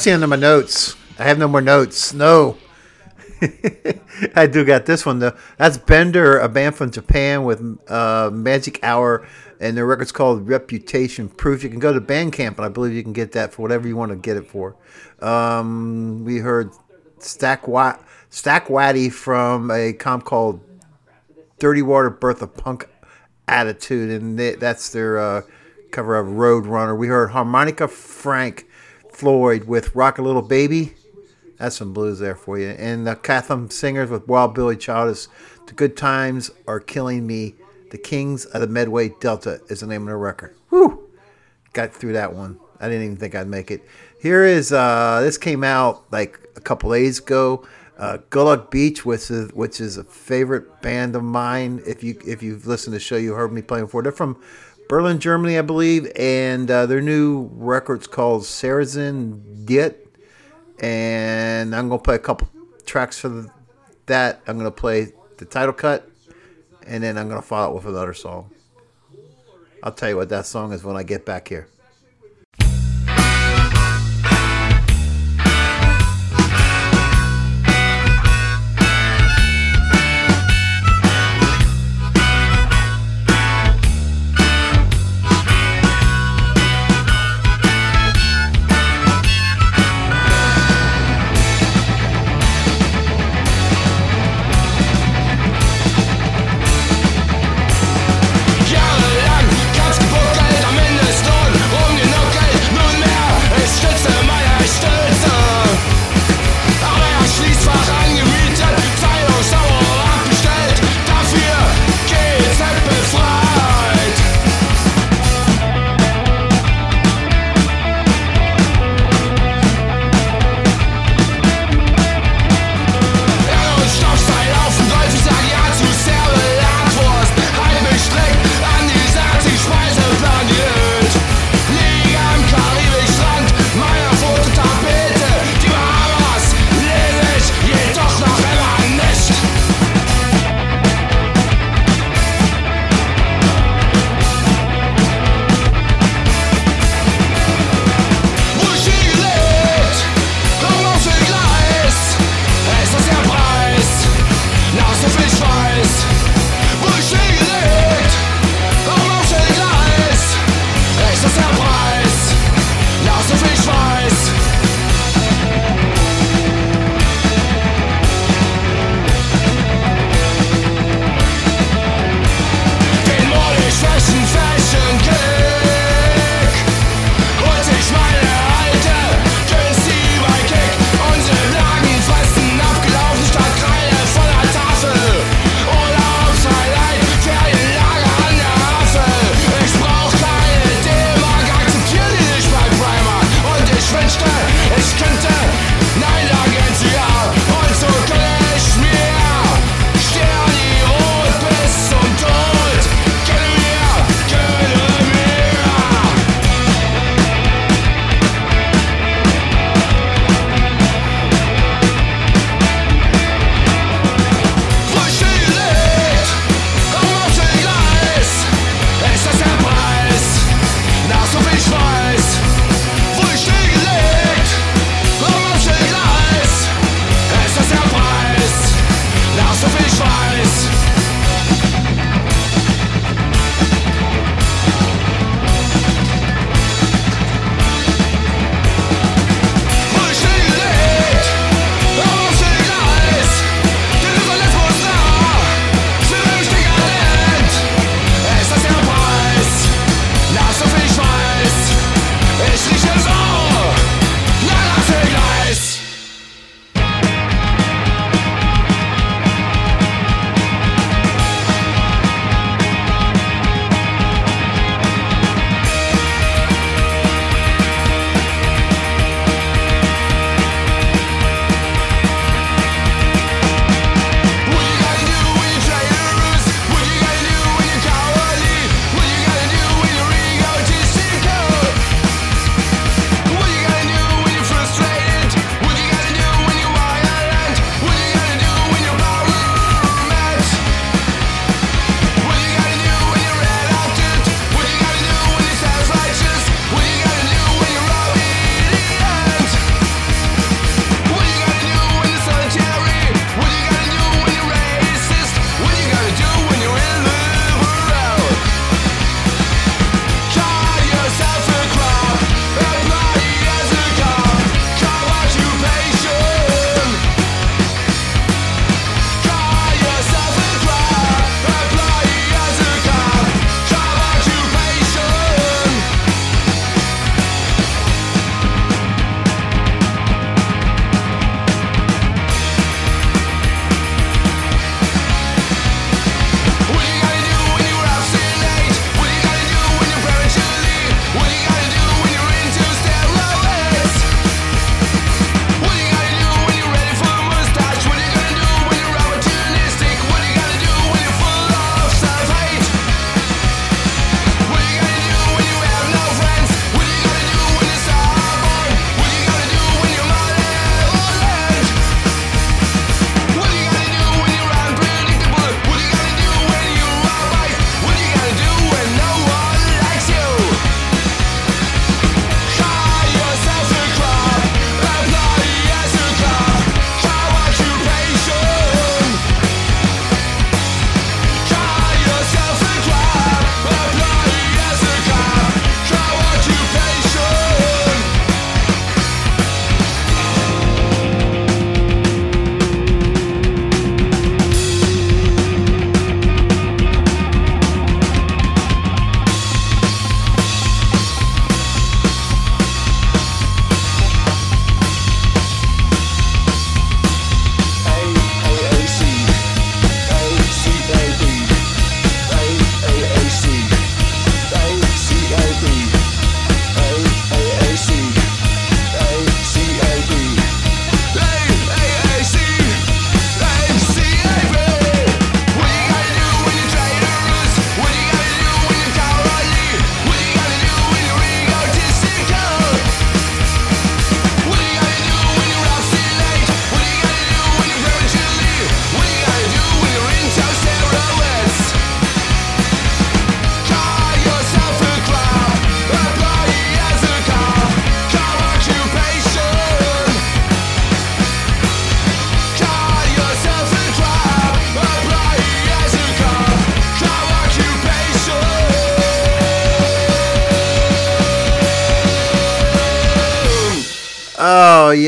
I 0.00 0.02
see 0.02 0.12
under 0.12 0.26
my 0.26 0.36
notes. 0.36 0.96
I 1.18 1.24
have 1.24 1.36
no 1.36 1.46
more 1.46 1.60
notes. 1.60 2.14
No. 2.14 2.56
I 4.34 4.46
do 4.46 4.64
got 4.64 4.86
this 4.86 5.04
one 5.04 5.18
though. 5.18 5.36
That's 5.58 5.76
Bender, 5.76 6.38
a 6.38 6.48
band 6.48 6.74
from 6.74 6.90
Japan 6.90 7.44
with 7.44 7.60
uh, 7.86 8.30
Magic 8.32 8.82
Hour, 8.82 9.28
and 9.60 9.76
their 9.76 9.84
record's 9.84 10.10
called 10.10 10.48
Reputation 10.48 11.28
Proof. 11.28 11.62
You 11.62 11.68
can 11.68 11.80
go 11.80 11.92
to 11.92 12.00
Bandcamp, 12.00 12.56
and 12.56 12.60
I 12.60 12.70
believe 12.70 12.94
you 12.94 13.02
can 13.02 13.12
get 13.12 13.32
that 13.32 13.52
for 13.52 13.60
whatever 13.60 13.86
you 13.86 13.94
want 13.94 14.10
to 14.10 14.16
get 14.16 14.38
it 14.38 14.46
for. 14.46 14.74
Um, 15.20 16.24
we 16.24 16.38
heard 16.38 16.70
Stack 17.18 17.68
Wa- 17.68 17.98
Stack 18.30 18.70
Waddy 18.70 19.10
from 19.10 19.70
a 19.70 19.92
comp 19.92 20.24
called 20.24 20.62
Dirty 21.58 21.82
Water 21.82 22.08
Birth 22.08 22.40
of 22.40 22.56
Punk 22.56 22.88
Attitude, 23.46 24.10
and 24.18 24.38
they, 24.38 24.54
that's 24.54 24.88
their 24.88 25.18
uh, 25.18 25.42
cover 25.90 26.16
of 26.16 26.38
Road 26.38 26.64
Runner. 26.64 26.96
We 26.96 27.08
heard 27.08 27.32
Harmonica 27.32 27.86
Frank 27.86 28.64
Floyd 29.20 29.64
with 29.64 29.94
Rock 29.94 30.16
a 30.16 30.22
Little 30.22 30.40
Baby. 30.40 30.94
That's 31.58 31.76
some 31.76 31.92
blues 31.92 32.20
there 32.20 32.34
for 32.34 32.58
you. 32.58 32.68
And 32.68 33.06
the 33.06 33.16
Chatham 33.16 33.68
Singers 33.68 34.08
with 34.08 34.26
Wild 34.26 34.54
Billy 34.54 34.78
Childish. 34.78 35.26
The 35.66 35.74
Good 35.74 35.94
Times 35.94 36.50
Are 36.66 36.80
Killing 36.80 37.26
Me. 37.26 37.54
The 37.90 37.98
Kings 37.98 38.46
of 38.46 38.62
the 38.62 38.66
Medway 38.66 39.10
Delta 39.20 39.60
is 39.68 39.80
the 39.80 39.86
name 39.86 40.04
of 40.04 40.08
the 40.08 40.16
record. 40.16 40.56
Whew! 40.70 41.10
Got 41.74 41.92
through 41.92 42.14
that 42.14 42.32
one. 42.32 42.58
I 42.80 42.88
didn't 42.88 43.04
even 43.04 43.16
think 43.18 43.34
I'd 43.34 43.46
make 43.46 43.70
it. 43.70 43.86
Here 44.22 44.42
is, 44.42 44.72
uh, 44.72 45.20
this 45.20 45.36
came 45.36 45.64
out 45.64 46.10
like 46.10 46.40
a 46.56 46.60
couple 46.62 46.90
days 46.90 47.18
ago. 47.18 47.68
Uh, 47.98 48.16
Gulag 48.30 48.70
Beach, 48.70 49.04
which 49.04 49.30
is 49.30 49.52
which 49.52 49.78
is 49.78 49.98
a 49.98 50.04
favorite 50.04 50.80
band 50.80 51.14
of 51.14 51.22
mine. 51.22 51.82
If 51.86 52.02
you 52.02 52.18
if 52.26 52.42
you've 52.42 52.66
listened 52.66 52.92
to 52.92 52.96
the 52.96 53.00
show, 53.00 53.16
you 53.18 53.34
heard 53.34 53.52
me 53.52 53.60
playing 53.60 53.84
before. 53.84 54.02
They're 54.02 54.12
from 54.12 54.40
Berlin, 54.90 55.20
Germany, 55.20 55.56
I 55.56 55.62
believe, 55.62 56.10
and 56.16 56.68
uh, 56.68 56.84
their 56.84 57.00
new 57.00 57.48
record's 57.52 58.08
called 58.08 58.42
Sarazen 58.42 59.64
Diet 59.64 60.04
and 60.80 61.76
I'm 61.76 61.88
gonna 61.88 62.02
play 62.02 62.16
a 62.16 62.18
couple 62.18 62.48
tracks 62.86 63.16
for 63.16 63.28
the, 63.28 63.50
that. 64.06 64.40
I'm 64.48 64.56
gonna 64.56 64.72
play 64.72 65.12
the 65.36 65.44
title 65.44 65.74
cut, 65.74 66.10
and 66.88 67.04
then 67.04 67.18
I'm 67.18 67.28
gonna 67.28 67.40
follow 67.40 67.70
it 67.70 67.74
with 67.76 67.86
another 67.86 68.14
song. 68.14 68.50
I'll 69.80 69.92
tell 69.92 70.08
you 70.08 70.16
what 70.16 70.28
that 70.30 70.46
song 70.46 70.72
is 70.72 70.82
when 70.82 70.96
I 70.96 71.04
get 71.04 71.24
back 71.24 71.46
here. 71.46 71.68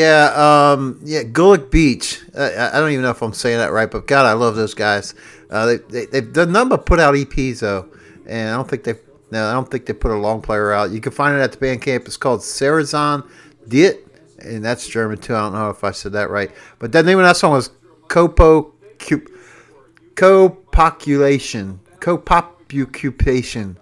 Yeah, 0.02 0.72
um, 0.72 0.98
yeah, 1.04 1.22
Gulag 1.22 1.70
Beach. 1.70 2.22
I 2.36 2.70
I 2.70 2.80
don't 2.80 2.90
even 2.90 3.02
know 3.02 3.10
if 3.10 3.22
I'm 3.22 3.32
saying 3.32 3.58
that 3.58 3.70
right, 3.70 3.88
but 3.88 4.08
God, 4.08 4.26
I 4.26 4.32
love 4.32 4.56
those 4.56 4.74
guys. 4.74 5.14
Uh, 5.48 5.66
they, 5.66 5.76
they 5.76 6.06
they've 6.06 6.32
done 6.32 6.50
number 6.50 6.76
put 6.76 6.98
out 6.98 7.14
EPs 7.14 7.60
though, 7.60 7.88
and 8.26 8.50
I 8.50 8.56
don't 8.56 8.68
think 8.68 8.82
they 8.82 8.94
no, 9.30 9.48
I 9.48 9.52
don't 9.52 9.70
think 9.70 9.86
they 9.86 9.92
put 9.92 10.10
a 10.10 10.16
long 10.16 10.42
player 10.42 10.72
out. 10.72 10.90
You 10.90 11.00
can 11.00 11.12
find 11.12 11.36
it 11.36 11.40
at 11.40 11.52
the 11.52 11.58
Bandcamp. 11.58 12.06
It's 12.06 12.16
called 12.16 12.40
Sarazan 12.40 13.28
Diet, 13.68 14.04
and 14.40 14.64
that's 14.64 14.88
German 14.88 15.18
too. 15.18 15.36
I 15.36 15.42
don't 15.42 15.52
know 15.52 15.70
if 15.70 15.84
I 15.84 15.92
said 15.92 16.12
that 16.14 16.30
right, 16.30 16.50
but 16.80 16.90
the 16.90 17.04
name 17.04 17.20
of 17.20 17.24
that 17.24 17.36
song 17.36 17.52
was 17.52 17.70
Copo 18.08 18.72
Copopulation, 20.16 21.78
Copopulation, 22.00 23.76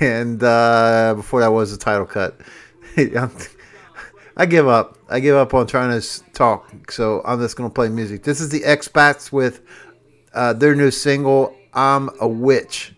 and 0.00 0.42
uh, 0.42 1.12
before 1.14 1.40
that 1.40 1.52
was 1.52 1.72
the 1.72 1.76
title 1.76 2.06
cut. 2.06 2.40
I 4.36 4.46
give 4.46 4.66
up. 4.66 4.96
I 5.12 5.20
give 5.20 5.36
up 5.36 5.52
on 5.52 5.66
trying 5.66 6.00
to 6.00 6.32
talk. 6.32 6.90
So 6.90 7.20
I'm 7.24 7.38
just 7.38 7.56
gonna 7.56 7.70
play 7.70 7.88
music. 7.88 8.22
This 8.22 8.40
is 8.40 8.48
the 8.48 8.60
Exbats 8.60 9.30
with 9.30 9.60
uh, 10.32 10.54
their 10.54 10.74
new 10.74 10.90
single 10.90 11.54
"I'm 11.74 12.08
a 12.20 12.26
Witch." 12.26 12.94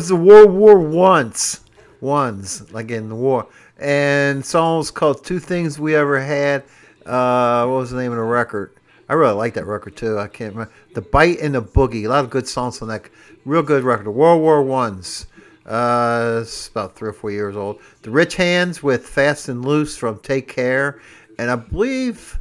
Was 0.00 0.08
the 0.08 0.16
World 0.16 0.50
War 0.52 0.78
Once. 0.78 1.60
Ones, 2.00 2.72
like 2.72 2.90
in 2.90 3.10
the 3.10 3.14
war. 3.14 3.46
And 3.78 4.42
songs 4.42 4.90
called 4.90 5.22
Two 5.22 5.38
Things 5.38 5.78
We 5.78 5.94
Ever 5.94 6.18
Had. 6.18 6.64
Uh, 7.04 7.66
what 7.66 7.80
was 7.80 7.90
the 7.90 8.00
name 8.00 8.10
of 8.10 8.16
the 8.16 8.24
record? 8.24 8.72
I 9.10 9.12
really 9.12 9.34
like 9.34 9.52
that 9.54 9.66
record 9.66 9.98
too. 9.98 10.18
I 10.18 10.26
can't 10.26 10.54
remember. 10.54 10.72
The 10.94 11.02
Bite 11.02 11.40
and 11.40 11.54
the 11.54 11.60
Boogie. 11.60 12.06
A 12.06 12.08
lot 12.08 12.24
of 12.24 12.30
good 12.30 12.48
songs 12.48 12.80
on 12.80 12.88
that. 12.88 13.10
Real 13.44 13.62
good 13.62 13.84
record. 13.84 14.06
The 14.06 14.10
World 14.10 14.40
War 14.40 14.62
Ones. 14.62 15.26
Uh, 15.66 16.38
it's 16.40 16.68
about 16.68 16.96
three 16.96 17.10
or 17.10 17.12
four 17.12 17.30
years 17.30 17.54
old. 17.54 17.78
The 18.00 18.10
Rich 18.10 18.36
Hands 18.36 18.82
with 18.82 19.06
Fast 19.06 19.50
and 19.50 19.62
Loose 19.62 19.98
from 19.98 20.18
Take 20.20 20.48
Care. 20.48 20.98
And 21.38 21.50
I 21.50 21.56
believe 21.56 22.40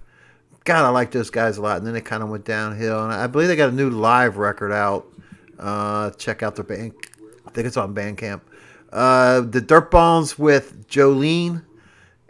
God, 0.63 0.85
I 0.85 0.89
like 0.91 1.11
those 1.11 1.29
guys 1.29 1.57
a 1.57 1.61
lot. 1.61 1.79
And 1.79 1.85
then 1.85 1.93
they 1.93 1.99
kind 1.99 2.23
of 2.23 2.29
went 2.29 2.45
downhill. 2.45 3.03
And 3.03 3.11
I 3.11 3.27
believe 3.27 3.49
they 3.49 3.57
got 3.57 3.67
a 3.67 3.75
new 3.75 3.89
live 3.89 4.37
record 4.37 4.71
out. 4.71 5.07
Uh, 5.59 6.11
check 6.11 6.41
out 6.41 6.55
their 6.55 6.63
band. 6.63 6.93
I 7.49 7.51
think 7.51 7.65
it's 7.65 7.77
on 7.77 7.95
Bandcamp. 7.95 8.41
Uh, 8.93 9.41
the 9.41 9.59
Dirt 9.59 9.89
Bombs 9.89 10.37
with 10.37 10.87
Jolene, 10.87 11.63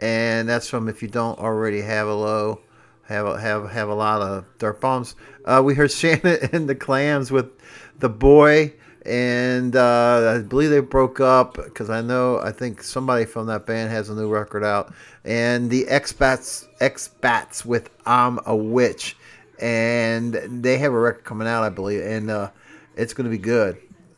and 0.00 0.48
that's 0.48 0.66
from 0.66 0.88
If 0.88 1.02
You 1.02 1.08
Don't 1.08 1.38
Already 1.38 1.82
Have 1.82 2.08
a 2.08 2.14
Low, 2.14 2.62
have 3.04 3.26
a, 3.26 3.38
have 3.38 3.68
have 3.70 3.90
a 3.90 3.94
lot 3.94 4.22
of 4.22 4.46
Dirt 4.56 4.80
Bombs. 4.80 5.14
Uh, 5.44 5.60
we 5.62 5.74
heard 5.74 5.90
Shannon 5.92 6.38
and 6.52 6.68
the 6.70 6.74
Clams 6.74 7.30
with 7.30 7.50
the 7.98 8.08
Boy, 8.08 8.72
and 9.04 9.76
uh, 9.76 10.36
I 10.36 10.42
believe 10.42 10.70
they 10.70 10.80
broke 10.80 11.20
up 11.20 11.56
because 11.56 11.90
I 11.90 12.00
know 12.00 12.38
I 12.38 12.50
think 12.50 12.82
somebody 12.82 13.26
from 13.26 13.46
that 13.48 13.66
band 13.66 13.90
has 13.90 14.08
a 14.08 14.14
new 14.14 14.28
record 14.28 14.64
out, 14.64 14.94
and 15.26 15.68
the 15.68 15.84
Exbats 15.84 16.66
Exbats 16.80 17.66
with 17.66 17.90
I'm 18.06 18.40
a 18.46 18.56
Witch, 18.56 19.18
and 19.60 20.32
they 20.64 20.78
have 20.78 20.94
a 20.94 20.98
record 20.98 21.24
coming 21.24 21.46
out, 21.46 21.62
I 21.62 21.68
believe, 21.68 22.00
and 22.00 22.30
uh, 22.30 22.50
it's 22.96 23.12
going 23.12 23.26
to 23.26 23.30
be 23.30 23.42
good. 23.42 23.76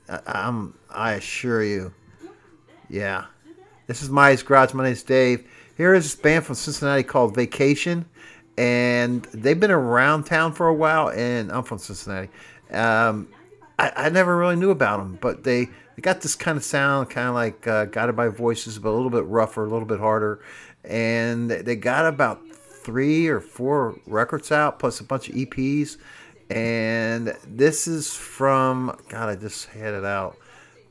I, 0.09 0.21
I'm 0.27 0.75
I 0.95 1.13
assure 1.13 1.63
you. 1.63 1.93
Yeah. 2.89 3.27
This 3.87 4.03
is 4.03 4.11
My's 4.11 4.43
Garage. 4.43 4.75
My 4.75 4.85
name's 4.85 5.03
Dave. 5.03 5.49
Here 5.77 5.95
is 5.95 6.05
this 6.05 6.21
band 6.21 6.45
from 6.45 6.55
Cincinnati 6.55 7.03
called 7.03 7.35
Vacation. 7.35 8.05
And 8.59 9.25
they've 9.33 9.59
been 9.59 9.71
around 9.71 10.25
town 10.25 10.53
for 10.53 10.69
a 10.69 10.75
while. 10.75 11.09
And 11.09 11.51
I'm 11.51 11.65
from 11.65 11.79
Cincinnati. 11.79 12.29
Um, 12.71 13.29
I, 13.79 13.93
I 13.97 14.09
never 14.11 14.37
really 14.37 14.57
knew 14.57 14.71
about 14.71 14.99
them. 14.99 15.19
But 15.21 15.45
they, 15.45 15.65
they 15.65 16.03
got 16.03 16.21
this 16.21 16.35
kind 16.35 16.57
of 16.57 16.65
sound, 16.65 17.11
kind 17.11 17.29
of 17.29 17.35
like 17.35 17.67
uh, 17.67 17.87
Guided 17.87 18.17
by 18.17 18.29
Voices, 18.29 18.79
but 18.79 18.91
a 18.91 18.93
little 18.93 19.11
bit 19.11 19.25
rougher, 19.25 19.65
a 19.65 19.71
little 19.71 19.89
bit 19.89 20.01
harder. 20.01 20.41
And 20.85 21.51
they 21.51 21.77
got 21.77 22.07
about 22.07 22.43
three 22.53 23.29
or 23.29 23.41
four 23.41 23.99
records 24.07 24.53
out, 24.53 24.79
plus 24.79 25.01
a 25.01 25.05
bunch 25.05 25.29
of 25.29 25.35
EPs. 25.35 25.97
And 26.51 27.35
this 27.47 27.87
is 27.87 28.15
from, 28.15 28.99
God, 29.09 29.31
I 29.31 29.37
just 29.37 29.67
had 29.69 29.95
it 29.95 30.05
out. 30.05 30.37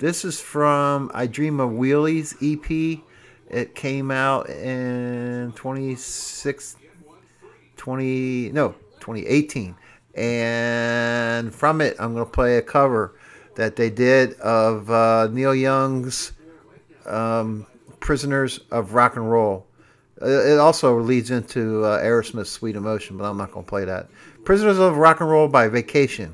This 0.01 0.25
is 0.25 0.41
from 0.41 1.11
I 1.13 1.27
Dream 1.27 1.59
of 1.59 1.69
Wheelies 1.69 2.33
EP. 2.41 3.03
It 3.51 3.75
came 3.75 4.09
out 4.09 4.49
in 4.49 5.53
26, 5.55 6.75
20, 7.77 8.49
no, 8.51 8.69
2018. 8.99 9.75
And 10.15 11.53
from 11.53 11.81
it, 11.81 11.95
I'm 11.99 12.15
going 12.15 12.25
to 12.25 12.31
play 12.31 12.57
a 12.57 12.63
cover 12.63 13.13
that 13.53 13.75
they 13.75 13.91
did 13.91 14.33
of 14.39 14.89
uh, 14.89 15.27
Neil 15.27 15.53
Young's 15.53 16.31
um, 17.05 17.67
Prisoners 17.99 18.61
of 18.71 18.95
Rock 18.95 19.17
and 19.17 19.29
Roll. 19.29 19.67
Uh, 20.19 20.25
It 20.29 20.57
also 20.57 20.99
leads 20.99 21.29
into 21.29 21.85
uh, 21.85 21.99
Aerosmith's 22.01 22.49
Sweet 22.49 22.75
Emotion, 22.75 23.19
but 23.19 23.25
I'm 23.25 23.37
not 23.37 23.51
going 23.51 23.65
to 23.65 23.69
play 23.69 23.85
that. 23.85 24.09
Prisoners 24.45 24.79
of 24.79 24.97
Rock 24.97 25.19
and 25.19 25.29
Roll 25.29 25.47
by 25.47 25.67
Vacation. 25.67 26.33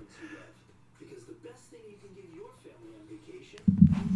Thank 3.68 3.92
you. 3.98 4.07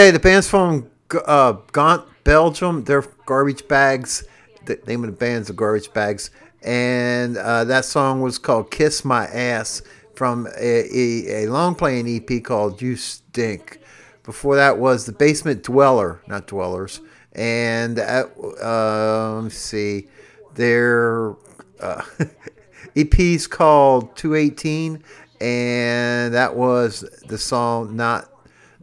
Okay, 0.00 0.12
the 0.12 0.18
band's 0.18 0.48
from 0.48 0.90
uh, 1.26 1.52
Ghent, 1.74 2.04
Belgium. 2.24 2.84
They're 2.84 3.04
Garbage 3.26 3.68
Bags. 3.68 4.24
The 4.64 4.80
name 4.86 5.04
of 5.04 5.10
the 5.10 5.16
band's 5.18 5.48
the 5.48 5.52
Garbage 5.52 5.92
Bags. 5.92 6.30
And 6.62 7.36
uh, 7.36 7.64
that 7.64 7.84
song 7.84 8.22
was 8.22 8.38
called 8.38 8.70
Kiss 8.70 9.04
My 9.04 9.26
Ass 9.26 9.82
from 10.14 10.48
a, 10.58 10.86
a, 10.90 11.44
a 11.44 11.50
long 11.50 11.74
playing 11.74 12.08
EP 12.08 12.42
called 12.42 12.80
You 12.80 12.96
Stink. 12.96 13.78
Before 14.22 14.56
that 14.56 14.78
was 14.78 15.04
The 15.04 15.12
Basement 15.12 15.64
Dweller, 15.64 16.22
not 16.26 16.46
Dwellers. 16.46 17.02
And 17.32 17.98
uh, 17.98 18.24
uh, 18.62 19.34
let 19.34 19.44
me 19.44 19.50
see, 19.50 20.08
their 20.54 21.34
uh, 21.78 22.04
EP's 22.96 23.46
called 23.46 24.16
218. 24.16 25.04
And 25.42 26.32
that 26.32 26.56
was 26.56 27.00
the 27.26 27.36
song 27.36 27.96
Not 27.96 28.29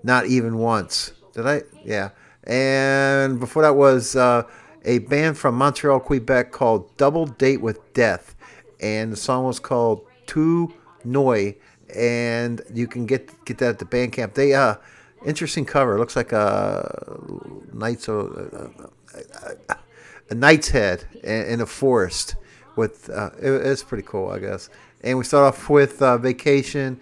not 0.08 0.26
even 0.26 0.58
once. 0.58 1.12
Did 1.34 1.46
I? 1.46 1.62
Yeah. 1.84 2.10
And 2.46 3.40
before 3.40 3.62
that 3.64 3.76
was 3.76 4.16
uh, 4.16 4.44
a 4.86 5.00
band 5.00 5.38
from 5.38 5.56
Montreal, 5.56 6.00
Quebec 6.00 6.52
called 6.52 6.96
Double 6.96 7.26
Date 7.26 7.62
with 7.62 7.94
Death. 7.94 8.36
And 8.80 9.12
the 9.12 9.18
song 9.18 9.46
was 9.46 9.60
called 9.60 10.08
Tu 10.26 10.74
Noi. 11.04 11.58
And 11.94 12.62
you 12.74 12.88
can 12.88 13.06
get 13.06 13.46
get 13.46 13.58
that 13.60 13.70
at 13.70 13.80
the 13.80 13.86
Bandcamp. 13.86 14.34
They 14.34 14.54
uh 14.54 14.76
interesting 15.26 15.66
cover. 15.66 15.96
It 15.96 16.00
looks 16.00 16.16
like 16.16 16.32
a 16.32 17.20
knight's 17.74 18.08
a, 18.08 18.72
a, 20.30 20.36
knight's 20.36 20.70
head 20.70 21.06
in, 21.24 21.46
in 21.48 21.62
a 21.62 21.66
forest 21.66 22.36
with 22.76 23.10
uh, 23.10 23.32
it, 23.42 23.52
it's 23.52 23.84
pretty 23.84 24.04
cool, 24.04 24.30
I 24.30 24.40
guess. 24.40 24.70
And 25.02 25.18
we 25.18 25.24
start 25.24 25.54
off 25.54 25.70
with 25.70 26.02
uh, 26.02 26.18
Vacation, 26.18 27.00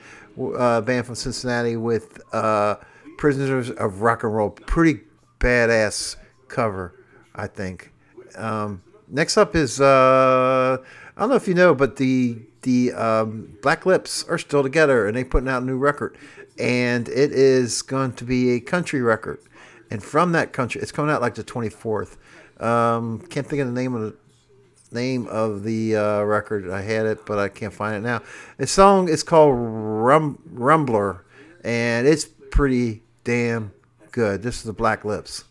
uh, 0.58 0.82
band 0.82 1.06
from 1.06 1.16
Cincinnati 1.16 1.78
with 1.78 2.22
uh, 2.34 2.76
Prisoners 3.18 3.70
of 3.70 4.02
Rock 4.02 4.24
and 4.24 4.36
Roll. 4.36 4.50
Pretty 4.50 5.02
badass 5.40 6.16
cover, 6.48 6.94
I 7.34 7.48
think. 7.48 7.92
Um, 8.36 8.82
next 9.08 9.38
up 9.38 9.56
is 9.56 9.80
uh, 9.80 10.78
I 11.16 11.20
don't 11.20 11.30
know 11.30 11.36
if 11.36 11.48
you 11.48 11.54
know, 11.54 11.74
but 11.76 11.98
the 11.98 12.40
the 12.64 12.94
um, 12.94 13.58
Black 13.62 13.86
Lips 13.86 14.24
are 14.28 14.38
still 14.38 14.64
together 14.64 15.08
and 15.08 15.16
they're 15.16 15.26
putting 15.26 15.50
out 15.50 15.62
a 15.62 15.66
new 15.66 15.78
record, 15.78 16.18
and 16.60 17.08
it 17.08 17.32
is 17.32 17.82
going 17.82 18.14
to 18.14 18.24
be 18.24 18.52
a 18.52 18.60
country 18.60 19.02
record. 19.02 19.40
And 19.92 20.04
from 20.04 20.32
that 20.32 20.52
country, 20.52 20.82
it's 20.82 20.92
coming 20.92 21.12
out 21.12 21.22
like 21.22 21.36
the 21.36 21.44
twenty 21.44 21.70
fourth. 21.70 22.18
Um, 22.60 23.20
can't 23.30 23.46
think 23.46 23.62
of 23.62 23.68
the 23.68 23.74
name 23.74 23.94
of 23.94 24.02
the 24.02 24.16
name 24.92 25.28
of 25.28 25.64
the 25.64 25.96
uh, 25.96 26.22
record. 26.24 26.70
I 26.70 26.82
had 26.82 27.06
it, 27.06 27.26
but 27.26 27.38
I 27.38 27.50
can't 27.50 27.74
find 27.74 27.96
it 27.96 28.02
now. 28.02 28.22
The 28.58 28.68
song 28.68 29.10
is 29.10 29.24
called 29.24 29.56
Rum, 29.56 30.40
Rumbler, 30.52 31.22
and 31.64 32.08
it's 32.08 32.26
pretty 32.26 33.04
damn 33.26 33.74
good. 34.12 34.42
This 34.42 34.58
is 34.58 34.64
the 34.64 34.72
Black 34.72 35.04
Lips. 35.04 35.44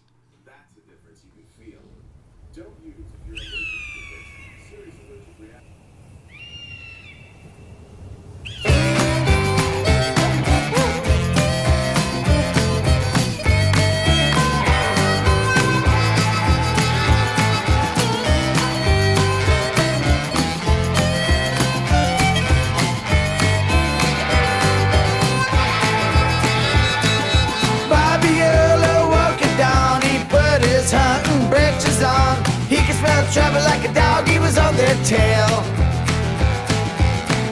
traveling 33.34 33.64
like 33.64 33.82
a 33.82 33.92
dog, 33.92 34.28
he 34.28 34.38
was 34.38 34.56
on 34.56 34.76
their 34.76 34.94
tail. 35.02 35.50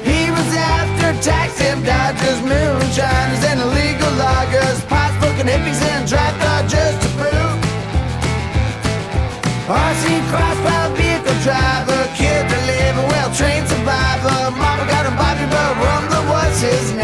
He 0.06 0.30
was 0.30 0.48
after 0.54 1.10
tax 1.20 1.58
Dodgers, 1.82 2.40
moonshiners, 2.42 3.42
and 3.50 3.58
illegal 3.58 4.12
loggers, 4.14 4.78
pot 4.84 5.10
smoking 5.18 5.50
hippies, 5.50 5.82
and 5.90 6.06
drive 6.06 6.38
Dodgers 6.38 6.94
to 7.02 7.08
Peru. 7.18 7.48
RC 9.66 10.04
crossbow 10.30 10.94
vehicle 10.94 11.38
driver, 11.42 12.00
kid 12.14 12.46
to 12.46 12.58
live, 12.70 12.96
well 13.10 13.34
trained 13.34 13.66
survivor. 13.66 14.54
Mama 14.54 14.86
got 14.86 15.06
him 15.06 15.16
Bobby, 15.18 15.46
but 15.50 15.70
Rumble 15.82 16.24
was 16.30 16.60
his 16.60 16.92
name. 16.92 17.01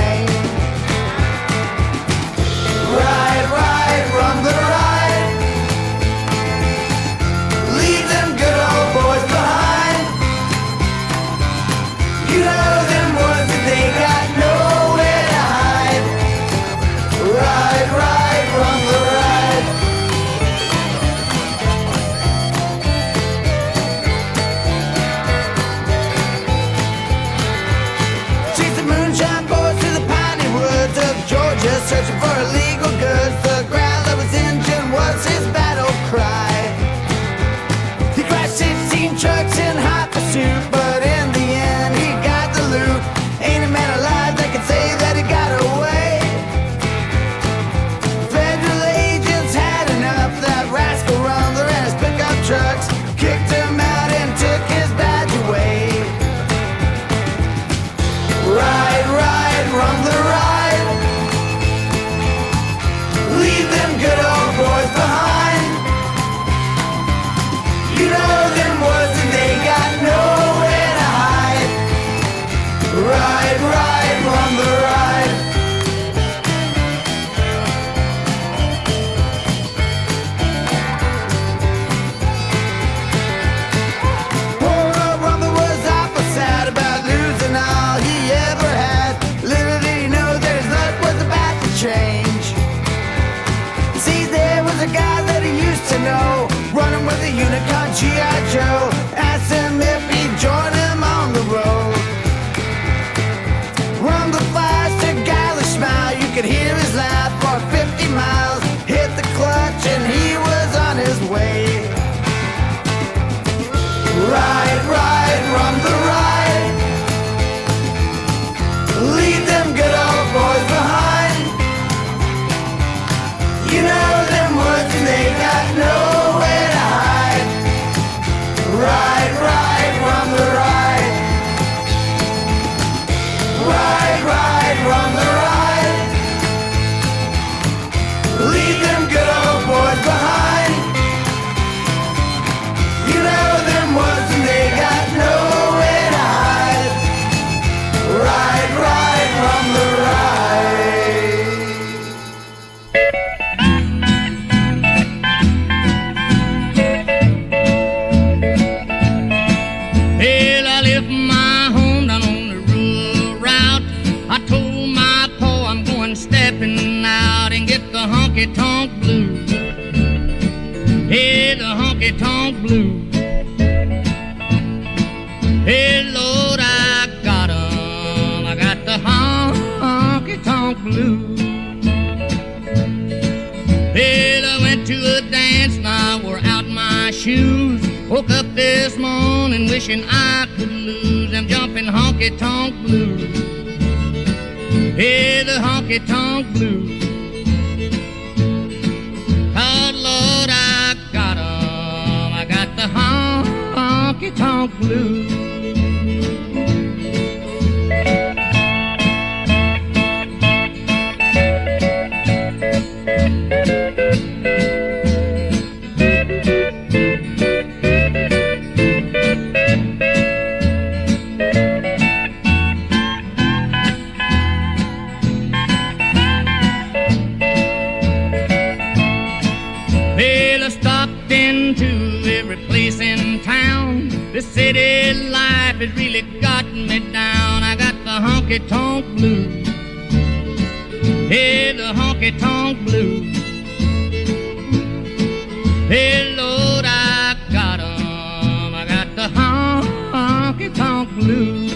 Hey, 245.98 246.36
Lord, 246.36 246.84
I 246.86 247.36
got 247.52 247.80
'em. 247.80 248.72
I 248.72 248.84
got 248.94 249.08
the 249.16 249.26
honky 249.36 250.68
tonk 250.72 251.08
blues. 251.18 251.72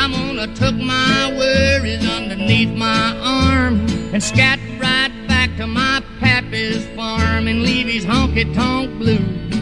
I'm 0.00 0.12
gonna 0.12 0.46
tuck 0.60 0.76
my 0.76 1.16
worries 1.38 2.04
underneath 2.18 2.72
my 2.88 3.04
arm 3.40 3.74
and 4.12 4.22
scat 4.22 4.60
right 4.78 5.10
back 5.26 5.56
to 5.56 5.66
my 5.66 5.96
pappy's 6.20 6.84
farm 6.94 7.48
and 7.50 7.58
leave 7.68 7.88
his 7.94 8.04
honky 8.04 8.44
tonk 8.54 8.88
blues. 9.00 9.54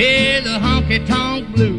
Hey, 0.00 0.42
the 0.48 0.56
honky 0.66 0.98
tonk 1.06 1.42
blues. 1.54 1.73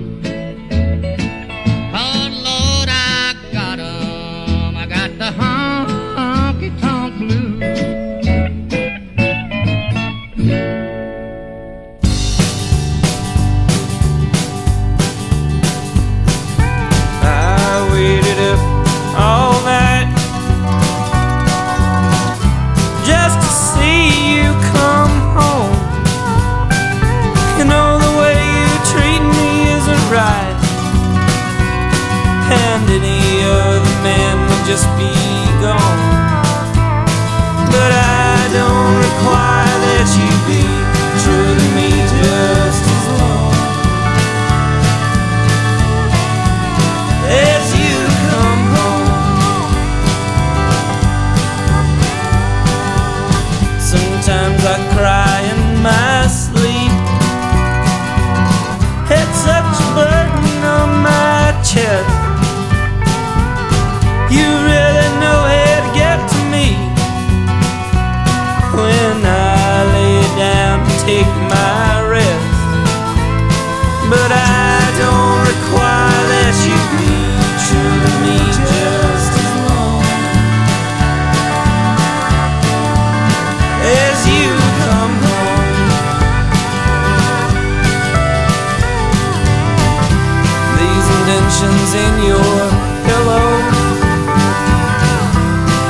Indentions 91.65 91.93
in 91.93 92.13
your 92.23 92.69
pillow, 93.05 93.47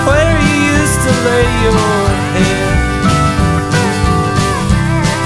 where 0.07 0.35
you 0.41 0.55
used 0.77 0.99
to 1.01 1.11
lay 1.27 1.47
your 1.63 1.99
head. 2.35 2.75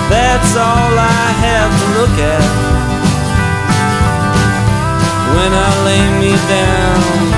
That's 0.09 0.55
all 0.55 0.93
I 0.97 1.25
have 1.45 1.71
to 1.79 1.87
look 1.99 2.17
at. 2.19 2.49
When 5.35 5.53
I 5.53 5.69
lay 5.85 6.05
me 6.19 6.33
down 6.49 7.28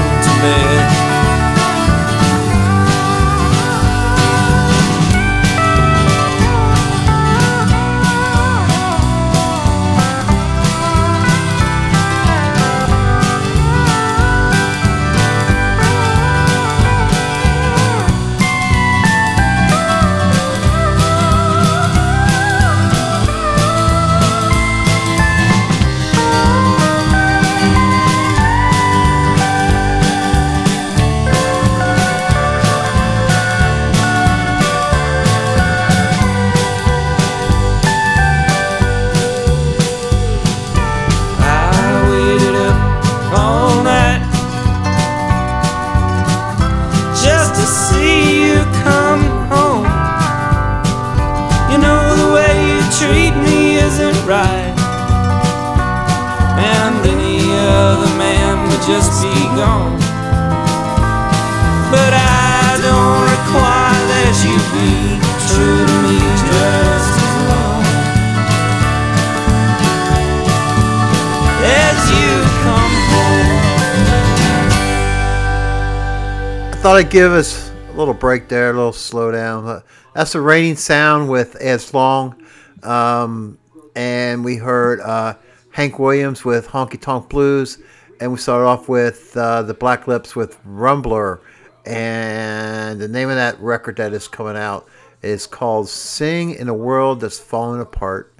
thought 76.91 76.97
I'd 76.97 77.09
give 77.09 77.31
us 77.31 77.71
a 77.87 77.93
little 77.93 78.13
break 78.13 78.49
there, 78.49 78.69
a 78.69 78.73
little 78.73 78.91
slowdown. 78.91 79.81
That's 80.13 80.33
the 80.33 80.41
raining 80.41 80.75
sound 80.75 81.29
with 81.29 81.55
As 81.55 81.93
Long. 81.93 82.35
Um, 82.83 83.57
and 83.95 84.43
we 84.43 84.57
heard 84.57 84.99
uh, 84.99 85.35
Hank 85.71 85.99
Williams 85.99 86.43
with 86.43 86.67
Honky 86.67 86.99
Tonk 86.99 87.29
Blues. 87.29 87.77
And 88.19 88.29
we 88.33 88.37
started 88.37 88.65
off 88.65 88.89
with 88.89 89.31
uh, 89.37 89.61
the 89.61 89.73
Black 89.73 90.05
Lips 90.05 90.35
with 90.35 90.61
Rumbler. 90.65 91.39
And 91.85 92.99
the 92.99 93.07
name 93.07 93.29
of 93.29 93.35
that 93.35 93.57
record 93.61 93.95
that 93.95 94.11
is 94.11 94.27
coming 94.27 94.57
out 94.57 94.89
is 95.21 95.47
called 95.47 95.87
Sing 95.87 96.55
in 96.55 96.67
a 96.67 96.73
World 96.73 97.21
That's 97.21 97.39
Falling 97.39 97.79
Apart. 97.79 98.35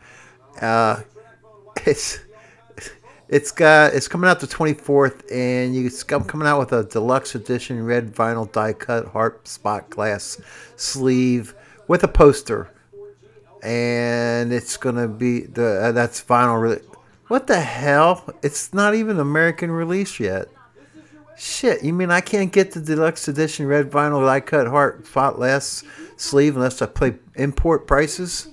Uh, 0.60 1.04
it's 1.86 2.20
it's 3.32 3.50
got 3.50 3.94
it's 3.94 4.10
coming 4.10 4.30
out 4.30 4.42
the 4.42 4.48
24th 4.48 5.24
and 5.32 5.74
you 5.74 5.86
it's 5.86 6.04
com- 6.04 6.26
coming 6.26 6.48
out 6.48 6.60
with 6.60 6.74
a 6.74 6.84
deluxe 6.84 7.34
edition 7.34 7.84
red 7.84 8.14
vinyl 8.14 8.52
die 8.52 8.74
cut 8.74 9.08
harp 9.08 9.48
spot 9.48 9.90
glass 9.90 10.40
sleeve 10.76 11.56
with 11.88 12.04
a 12.04 12.08
poster. 12.08 12.70
And 13.64 14.52
it's 14.52 14.76
gonna 14.76 15.08
be 15.08 15.42
the 15.42 15.82
uh, 15.82 15.92
that's 15.94 16.22
vinyl 16.22 16.62
re- 16.62 16.88
what 17.28 17.48
the 17.48 17.62
hell? 17.62 18.26
It's 18.44 18.74
not 18.74 18.96
even 18.96 19.18
american 19.18 19.72
release 19.72 20.20
yet. 20.20 20.50
Shit 21.38 21.84
you 21.84 21.94
mean 21.94 22.12
i 22.12 22.20
can't 22.20 22.52
get 22.52 22.74
the 22.74 22.82
deluxe 22.82 23.30
edition 23.30 23.66
red 23.66 23.90
vinyl 23.90 24.26
die 24.26 24.42
cut 24.42 24.68
harp 24.68 25.08
spot 25.08 25.38
glass 25.38 25.86
sleeve 26.18 26.58
unless 26.58 26.82
i 26.82 26.86
play 26.86 27.16
import 27.36 27.88
prices? 27.88 28.50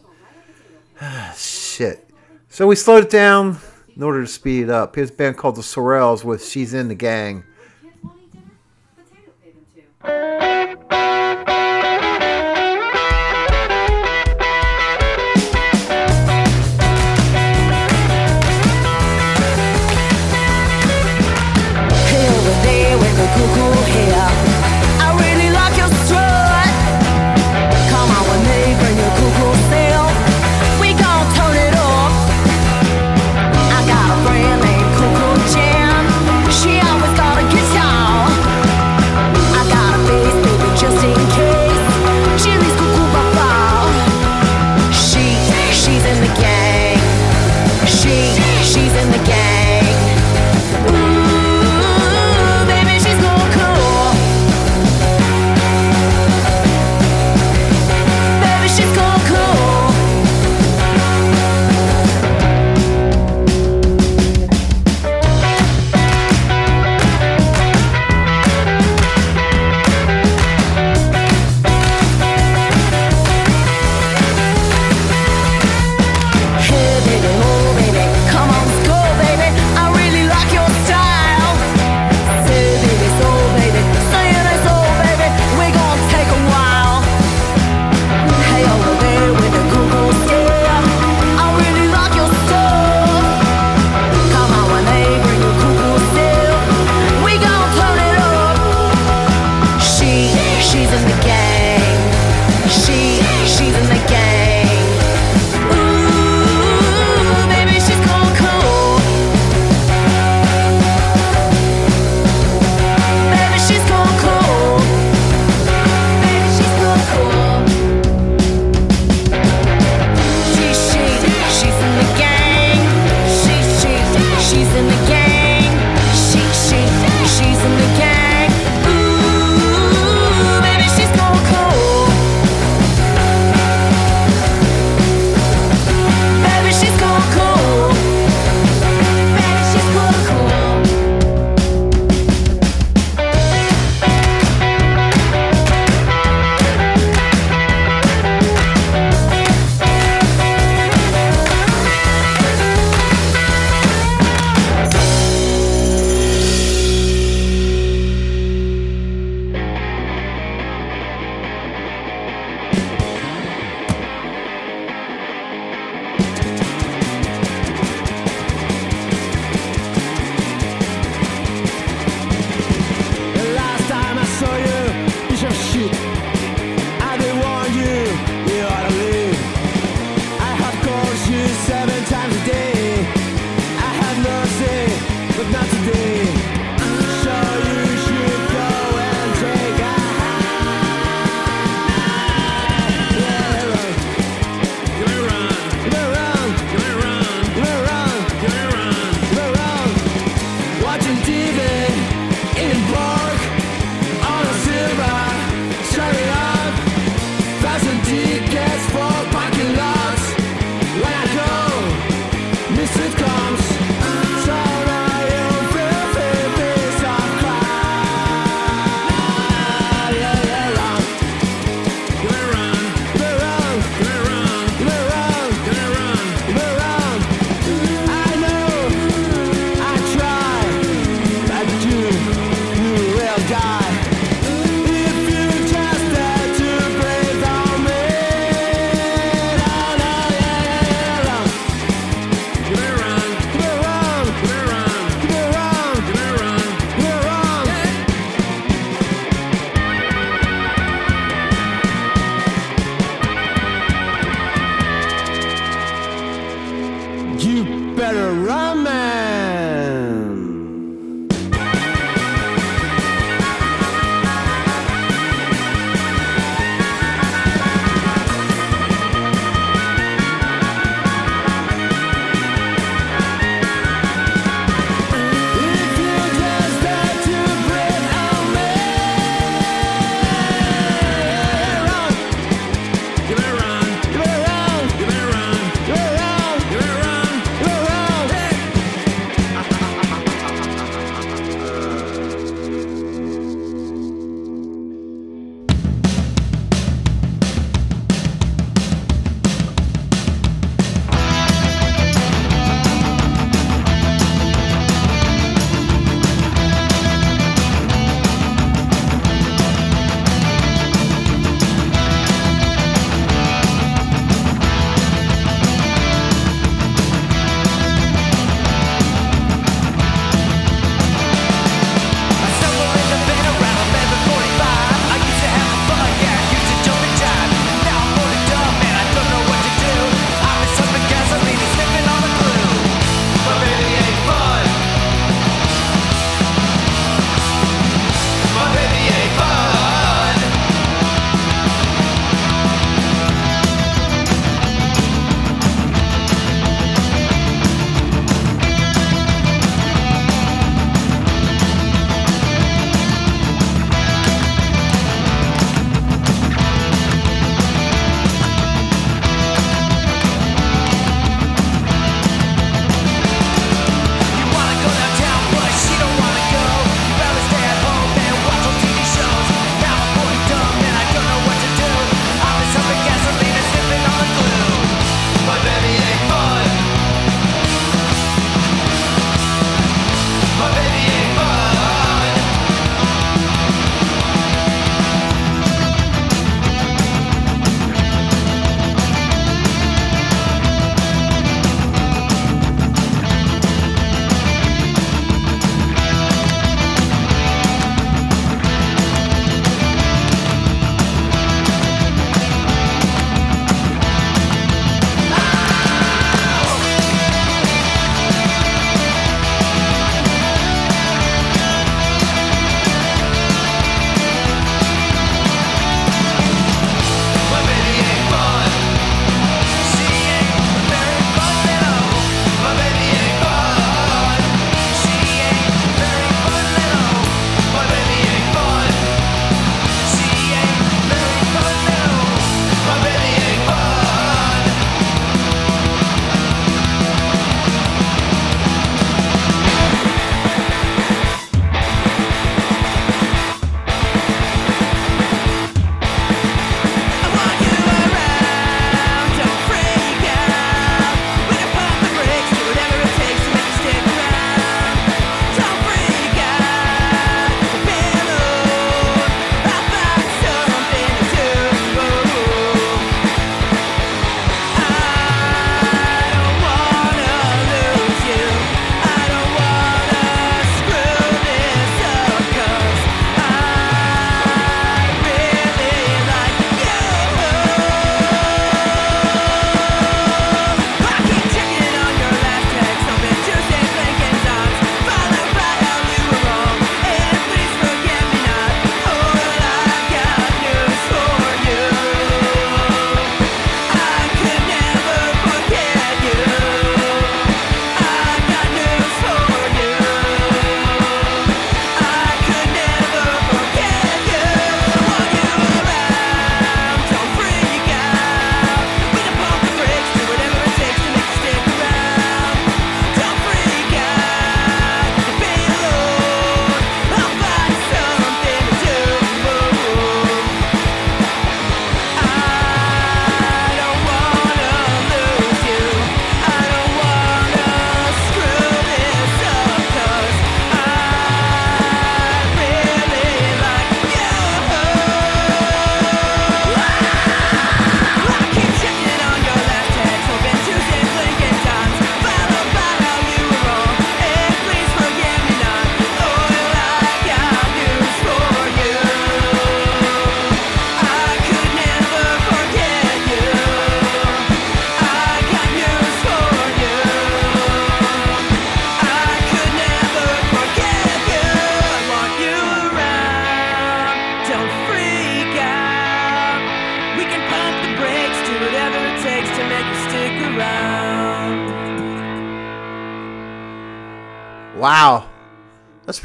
Shit. 1.37 2.09
So 2.49 2.69
we 2.69 2.77
slowed 2.77 3.05
it 3.05 3.11
down 3.11 3.59
in 3.99 4.05
order 4.05 4.23
to 4.23 4.29
speed 4.29 4.63
it 4.63 4.71
up. 4.71 4.95
His 4.95 5.11
band 5.11 5.37
called 5.37 5.57
the 5.57 5.63
Sorrels 5.63 6.25
with 6.25 6.47
She's 6.47 6.73
in 6.73 6.87
the 6.87 6.95
Gang. 6.95 7.45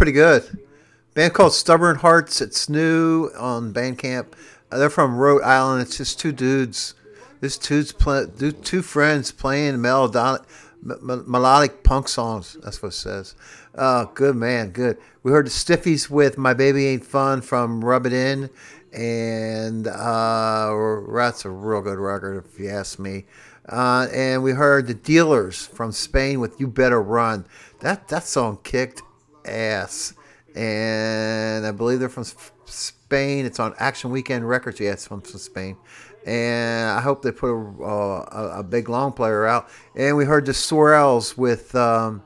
Pretty 0.04 0.12
good. 0.12 0.66
Band 1.14 1.34
called 1.34 1.54
Stubborn 1.54 1.96
Hearts. 1.96 2.42
It's 2.42 2.68
new 2.68 3.30
on 3.38 3.72
Bandcamp. 3.72 4.34
Uh, 4.70 4.78
they're 4.78 4.90
from 4.90 5.16
Rhode 5.16 5.44
Island. 5.44 5.82
It's 5.82 5.96
just 5.96 6.20
two 6.20 6.34
dudes. 6.34 6.94
This 7.40 7.58
dudes 7.58 7.94
play, 7.94 8.26
two 8.64 8.82
friends 8.82 9.32
playing 9.32 9.80
melodic, 9.80 10.42
melodic 10.82 11.86
punk 11.86 12.10
songs. 12.10 12.58
That's 12.62 12.84
what 12.84 12.90
it 12.90 12.96
says. 12.96 13.34
Uh, 13.76 14.04
good 14.14 14.36
man, 14.36 14.72
good. 14.72 14.98
We 15.24 15.32
heard 15.32 15.46
the 15.46 15.52
Stiffies 15.52 16.10
with 16.10 16.38
"My 16.38 16.54
Baby 16.54 16.86
Ain't 16.88 17.06
Fun" 17.06 17.40
from 17.40 17.86
Rub 17.86 18.06
It 18.06 18.12
In, 18.12 18.50
and 18.92 19.88
uh, 19.88 21.00
that's 21.14 21.46
a 21.46 21.50
real 21.50 21.82
good 21.82 21.98
record 21.98 22.44
if 22.46 22.60
you 22.60 22.68
ask 22.68 23.00
me. 23.00 23.24
Uh, 23.70 24.08
and 24.12 24.44
we 24.44 24.52
heard 24.52 24.88
the 24.88 24.96
Dealers 24.96 25.66
from 25.66 25.94
Spain 25.94 26.42
with 26.42 26.60
"You 26.60 26.68
Better 26.68 27.02
Run." 27.02 27.46
That 27.80 28.10
that 28.10 28.26
song 28.26 28.60
kicked 28.64 29.02
ass, 29.46 30.14
and 30.56 31.66
I 31.66 31.72
believe 31.72 32.00
they're 32.00 32.10
from 32.10 32.26
Spain. 32.66 33.46
It's 33.46 33.60
on 33.60 33.74
Action 33.78 34.12
Weekend 34.12 34.48
Records. 34.48 34.80
Yeah, 34.80 34.92
it's 34.92 35.08
from 35.08 35.24
Spain 35.24 35.78
and 36.26 36.90
I 36.90 37.02
hope 37.02 37.22
they 37.22 37.32
put 37.32 37.52
a, 37.52 37.84
a, 37.84 38.60
a, 38.60 38.64
big 38.64 38.88
long 38.88 39.12
player 39.12 39.46
out. 39.46 39.70
And 39.96 40.16
we 40.16 40.26
heard 40.26 40.46
the 40.46 40.54
Sorels 40.54 41.38
with 41.38 41.76
um, 41.76 42.24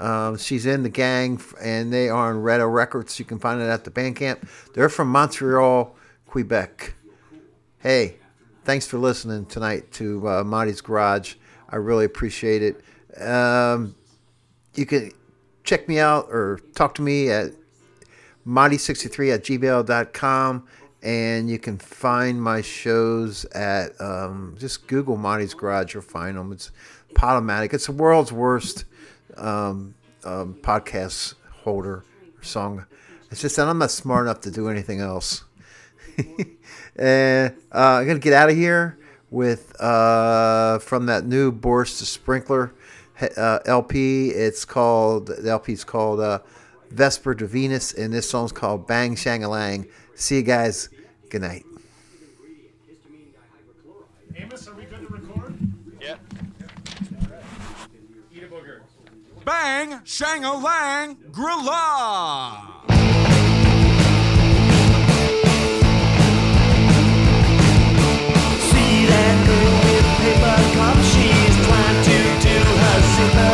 um, 0.00 0.36
she's 0.38 0.66
in 0.66 0.82
the 0.82 0.88
gang, 0.88 1.40
and 1.60 1.92
they 1.92 2.08
are 2.08 2.30
on 2.30 2.42
Retta 2.42 2.66
Records. 2.66 3.18
You 3.18 3.24
can 3.24 3.38
find 3.38 3.60
it 3.60 3.66
at 3.66 3.84
the 3.84 3.90
Bandcamp. 3.90 4.48
They're 4.74 4.88
from 4.88 5.08
Montreal, 5.08 5.94
Quebec. 6.26 6.94
Hey, 7.78 8.16
thanks 8.64 8.86
for 8.86 8.98
listening 8.98 9.46
tonight 9.46 9.92
to 9.92 10.28
uh, 10.28 10.44
Monty's 10.44 10.80
Garage. 10.80 11.34
I 11.68 11.76
really 11.76 12.04
appreciate 12.04 12.62
it. 12.62 13.22
Um, 13.22 13.94
you 14.74 14.86
can 14.86 15.12
check 15.64 15.88
me 15.88 15.98
out 15.98 16.28
or 16.30 16.60
talk 16.74 16.94
to 16.94 17.02
me 17.02 17.30
at 17.30 17.50
monty63 18.46 19.34
at 19.34 19.44
gmail.com 19.44 20.66
and 21.02 21.50
you 21.50 21.58
can 21.58 21.78
find 21.78 22.40
my 22.40 22.62
shows 22.62 23.44
at 23.46 24.00
um, 24.00 24.56
just 24.58 24.86
Google 24.86 25.16
Monty's 25.16 25.52
Garage. 25.52 25.92
You'll 25.92 26.02
find 26.02 26.36
them. 26.36 26.50
It's 26.52 26.70
Podomatic. 27.14 27.74
It's 27.74 27.86
the 27.86 27.92
world's 27.92 28.32
worst 28.32 28.86
um, 29.36 29.94
um, 30.24 30.54
podcast 30.62 31.34
holder 31.62 32.04
song. 32.40 32.86
It's 33.30 33.42
just 33.42 33.56
that 33.56 33.68
I'm 33.68 33.78
not 33.78 33.90
smart 33.90 34.26
enough 34.26 34.40
to 34.42 34.50
do 34.50 34.68
anything 34.68 35.00
else. 35.00 35.44
and 36.96 37.54
uh, 37.72 37.98
I'm 37.98 38.06
gonna 38.06 38.18
get 38.18 38.32
out 38.32 38.48
of 38.48 38.56
here 38.56 38.98
with 39.30 39.78
uh, 39.80 40.78
from 40.78 41.06
that 41.06 41.26
new 41.26 41.52
Boris 41.52 41.98
the 41.98 42.06
Sprinkler 42.06 42.72
uh, 43.20 43.58
LP. 43.66 44.30
It's 44.30 44.64
called 44.64 45.26
the 45.26 45.50
LP's 45.50 45.84
called 45.84 46.20
uh, 46.20 46.40
Vesper 46.90 47.34
to 47.34 47.46
Venus, 47.46 47.92
and 47.92 48.12
this 48.12 48.28
song's 48.28 48.52
called 48.52 48.86
Bang 48.86 49.14
Shangalang. 49.16 49.88
See 50.14 50.36
you 50.36 50.42
guys. 50.42 50.88
Good 51.30 51.42
night. 51.42 51.64
Amos, 54.36 54.68
are 54.68 54.74
we 54.74 54.84
good 54.84 55.00
to 55.00 55.06
record? 55.08 55.56
Yeah. 56.00 56.16
Eat 58.34 58.42
a 58.42 58.46
booger. 58.46 58.80
Bang 59.44 60.00
Shangalang 60.00 61.16
Grilla. 61.30 62.72
See 68.60 69.06
that 69.06 69.46
girl 69.46 69.74
with 69.92 70.06
paper 70.20 70.63
the 73.32 73.53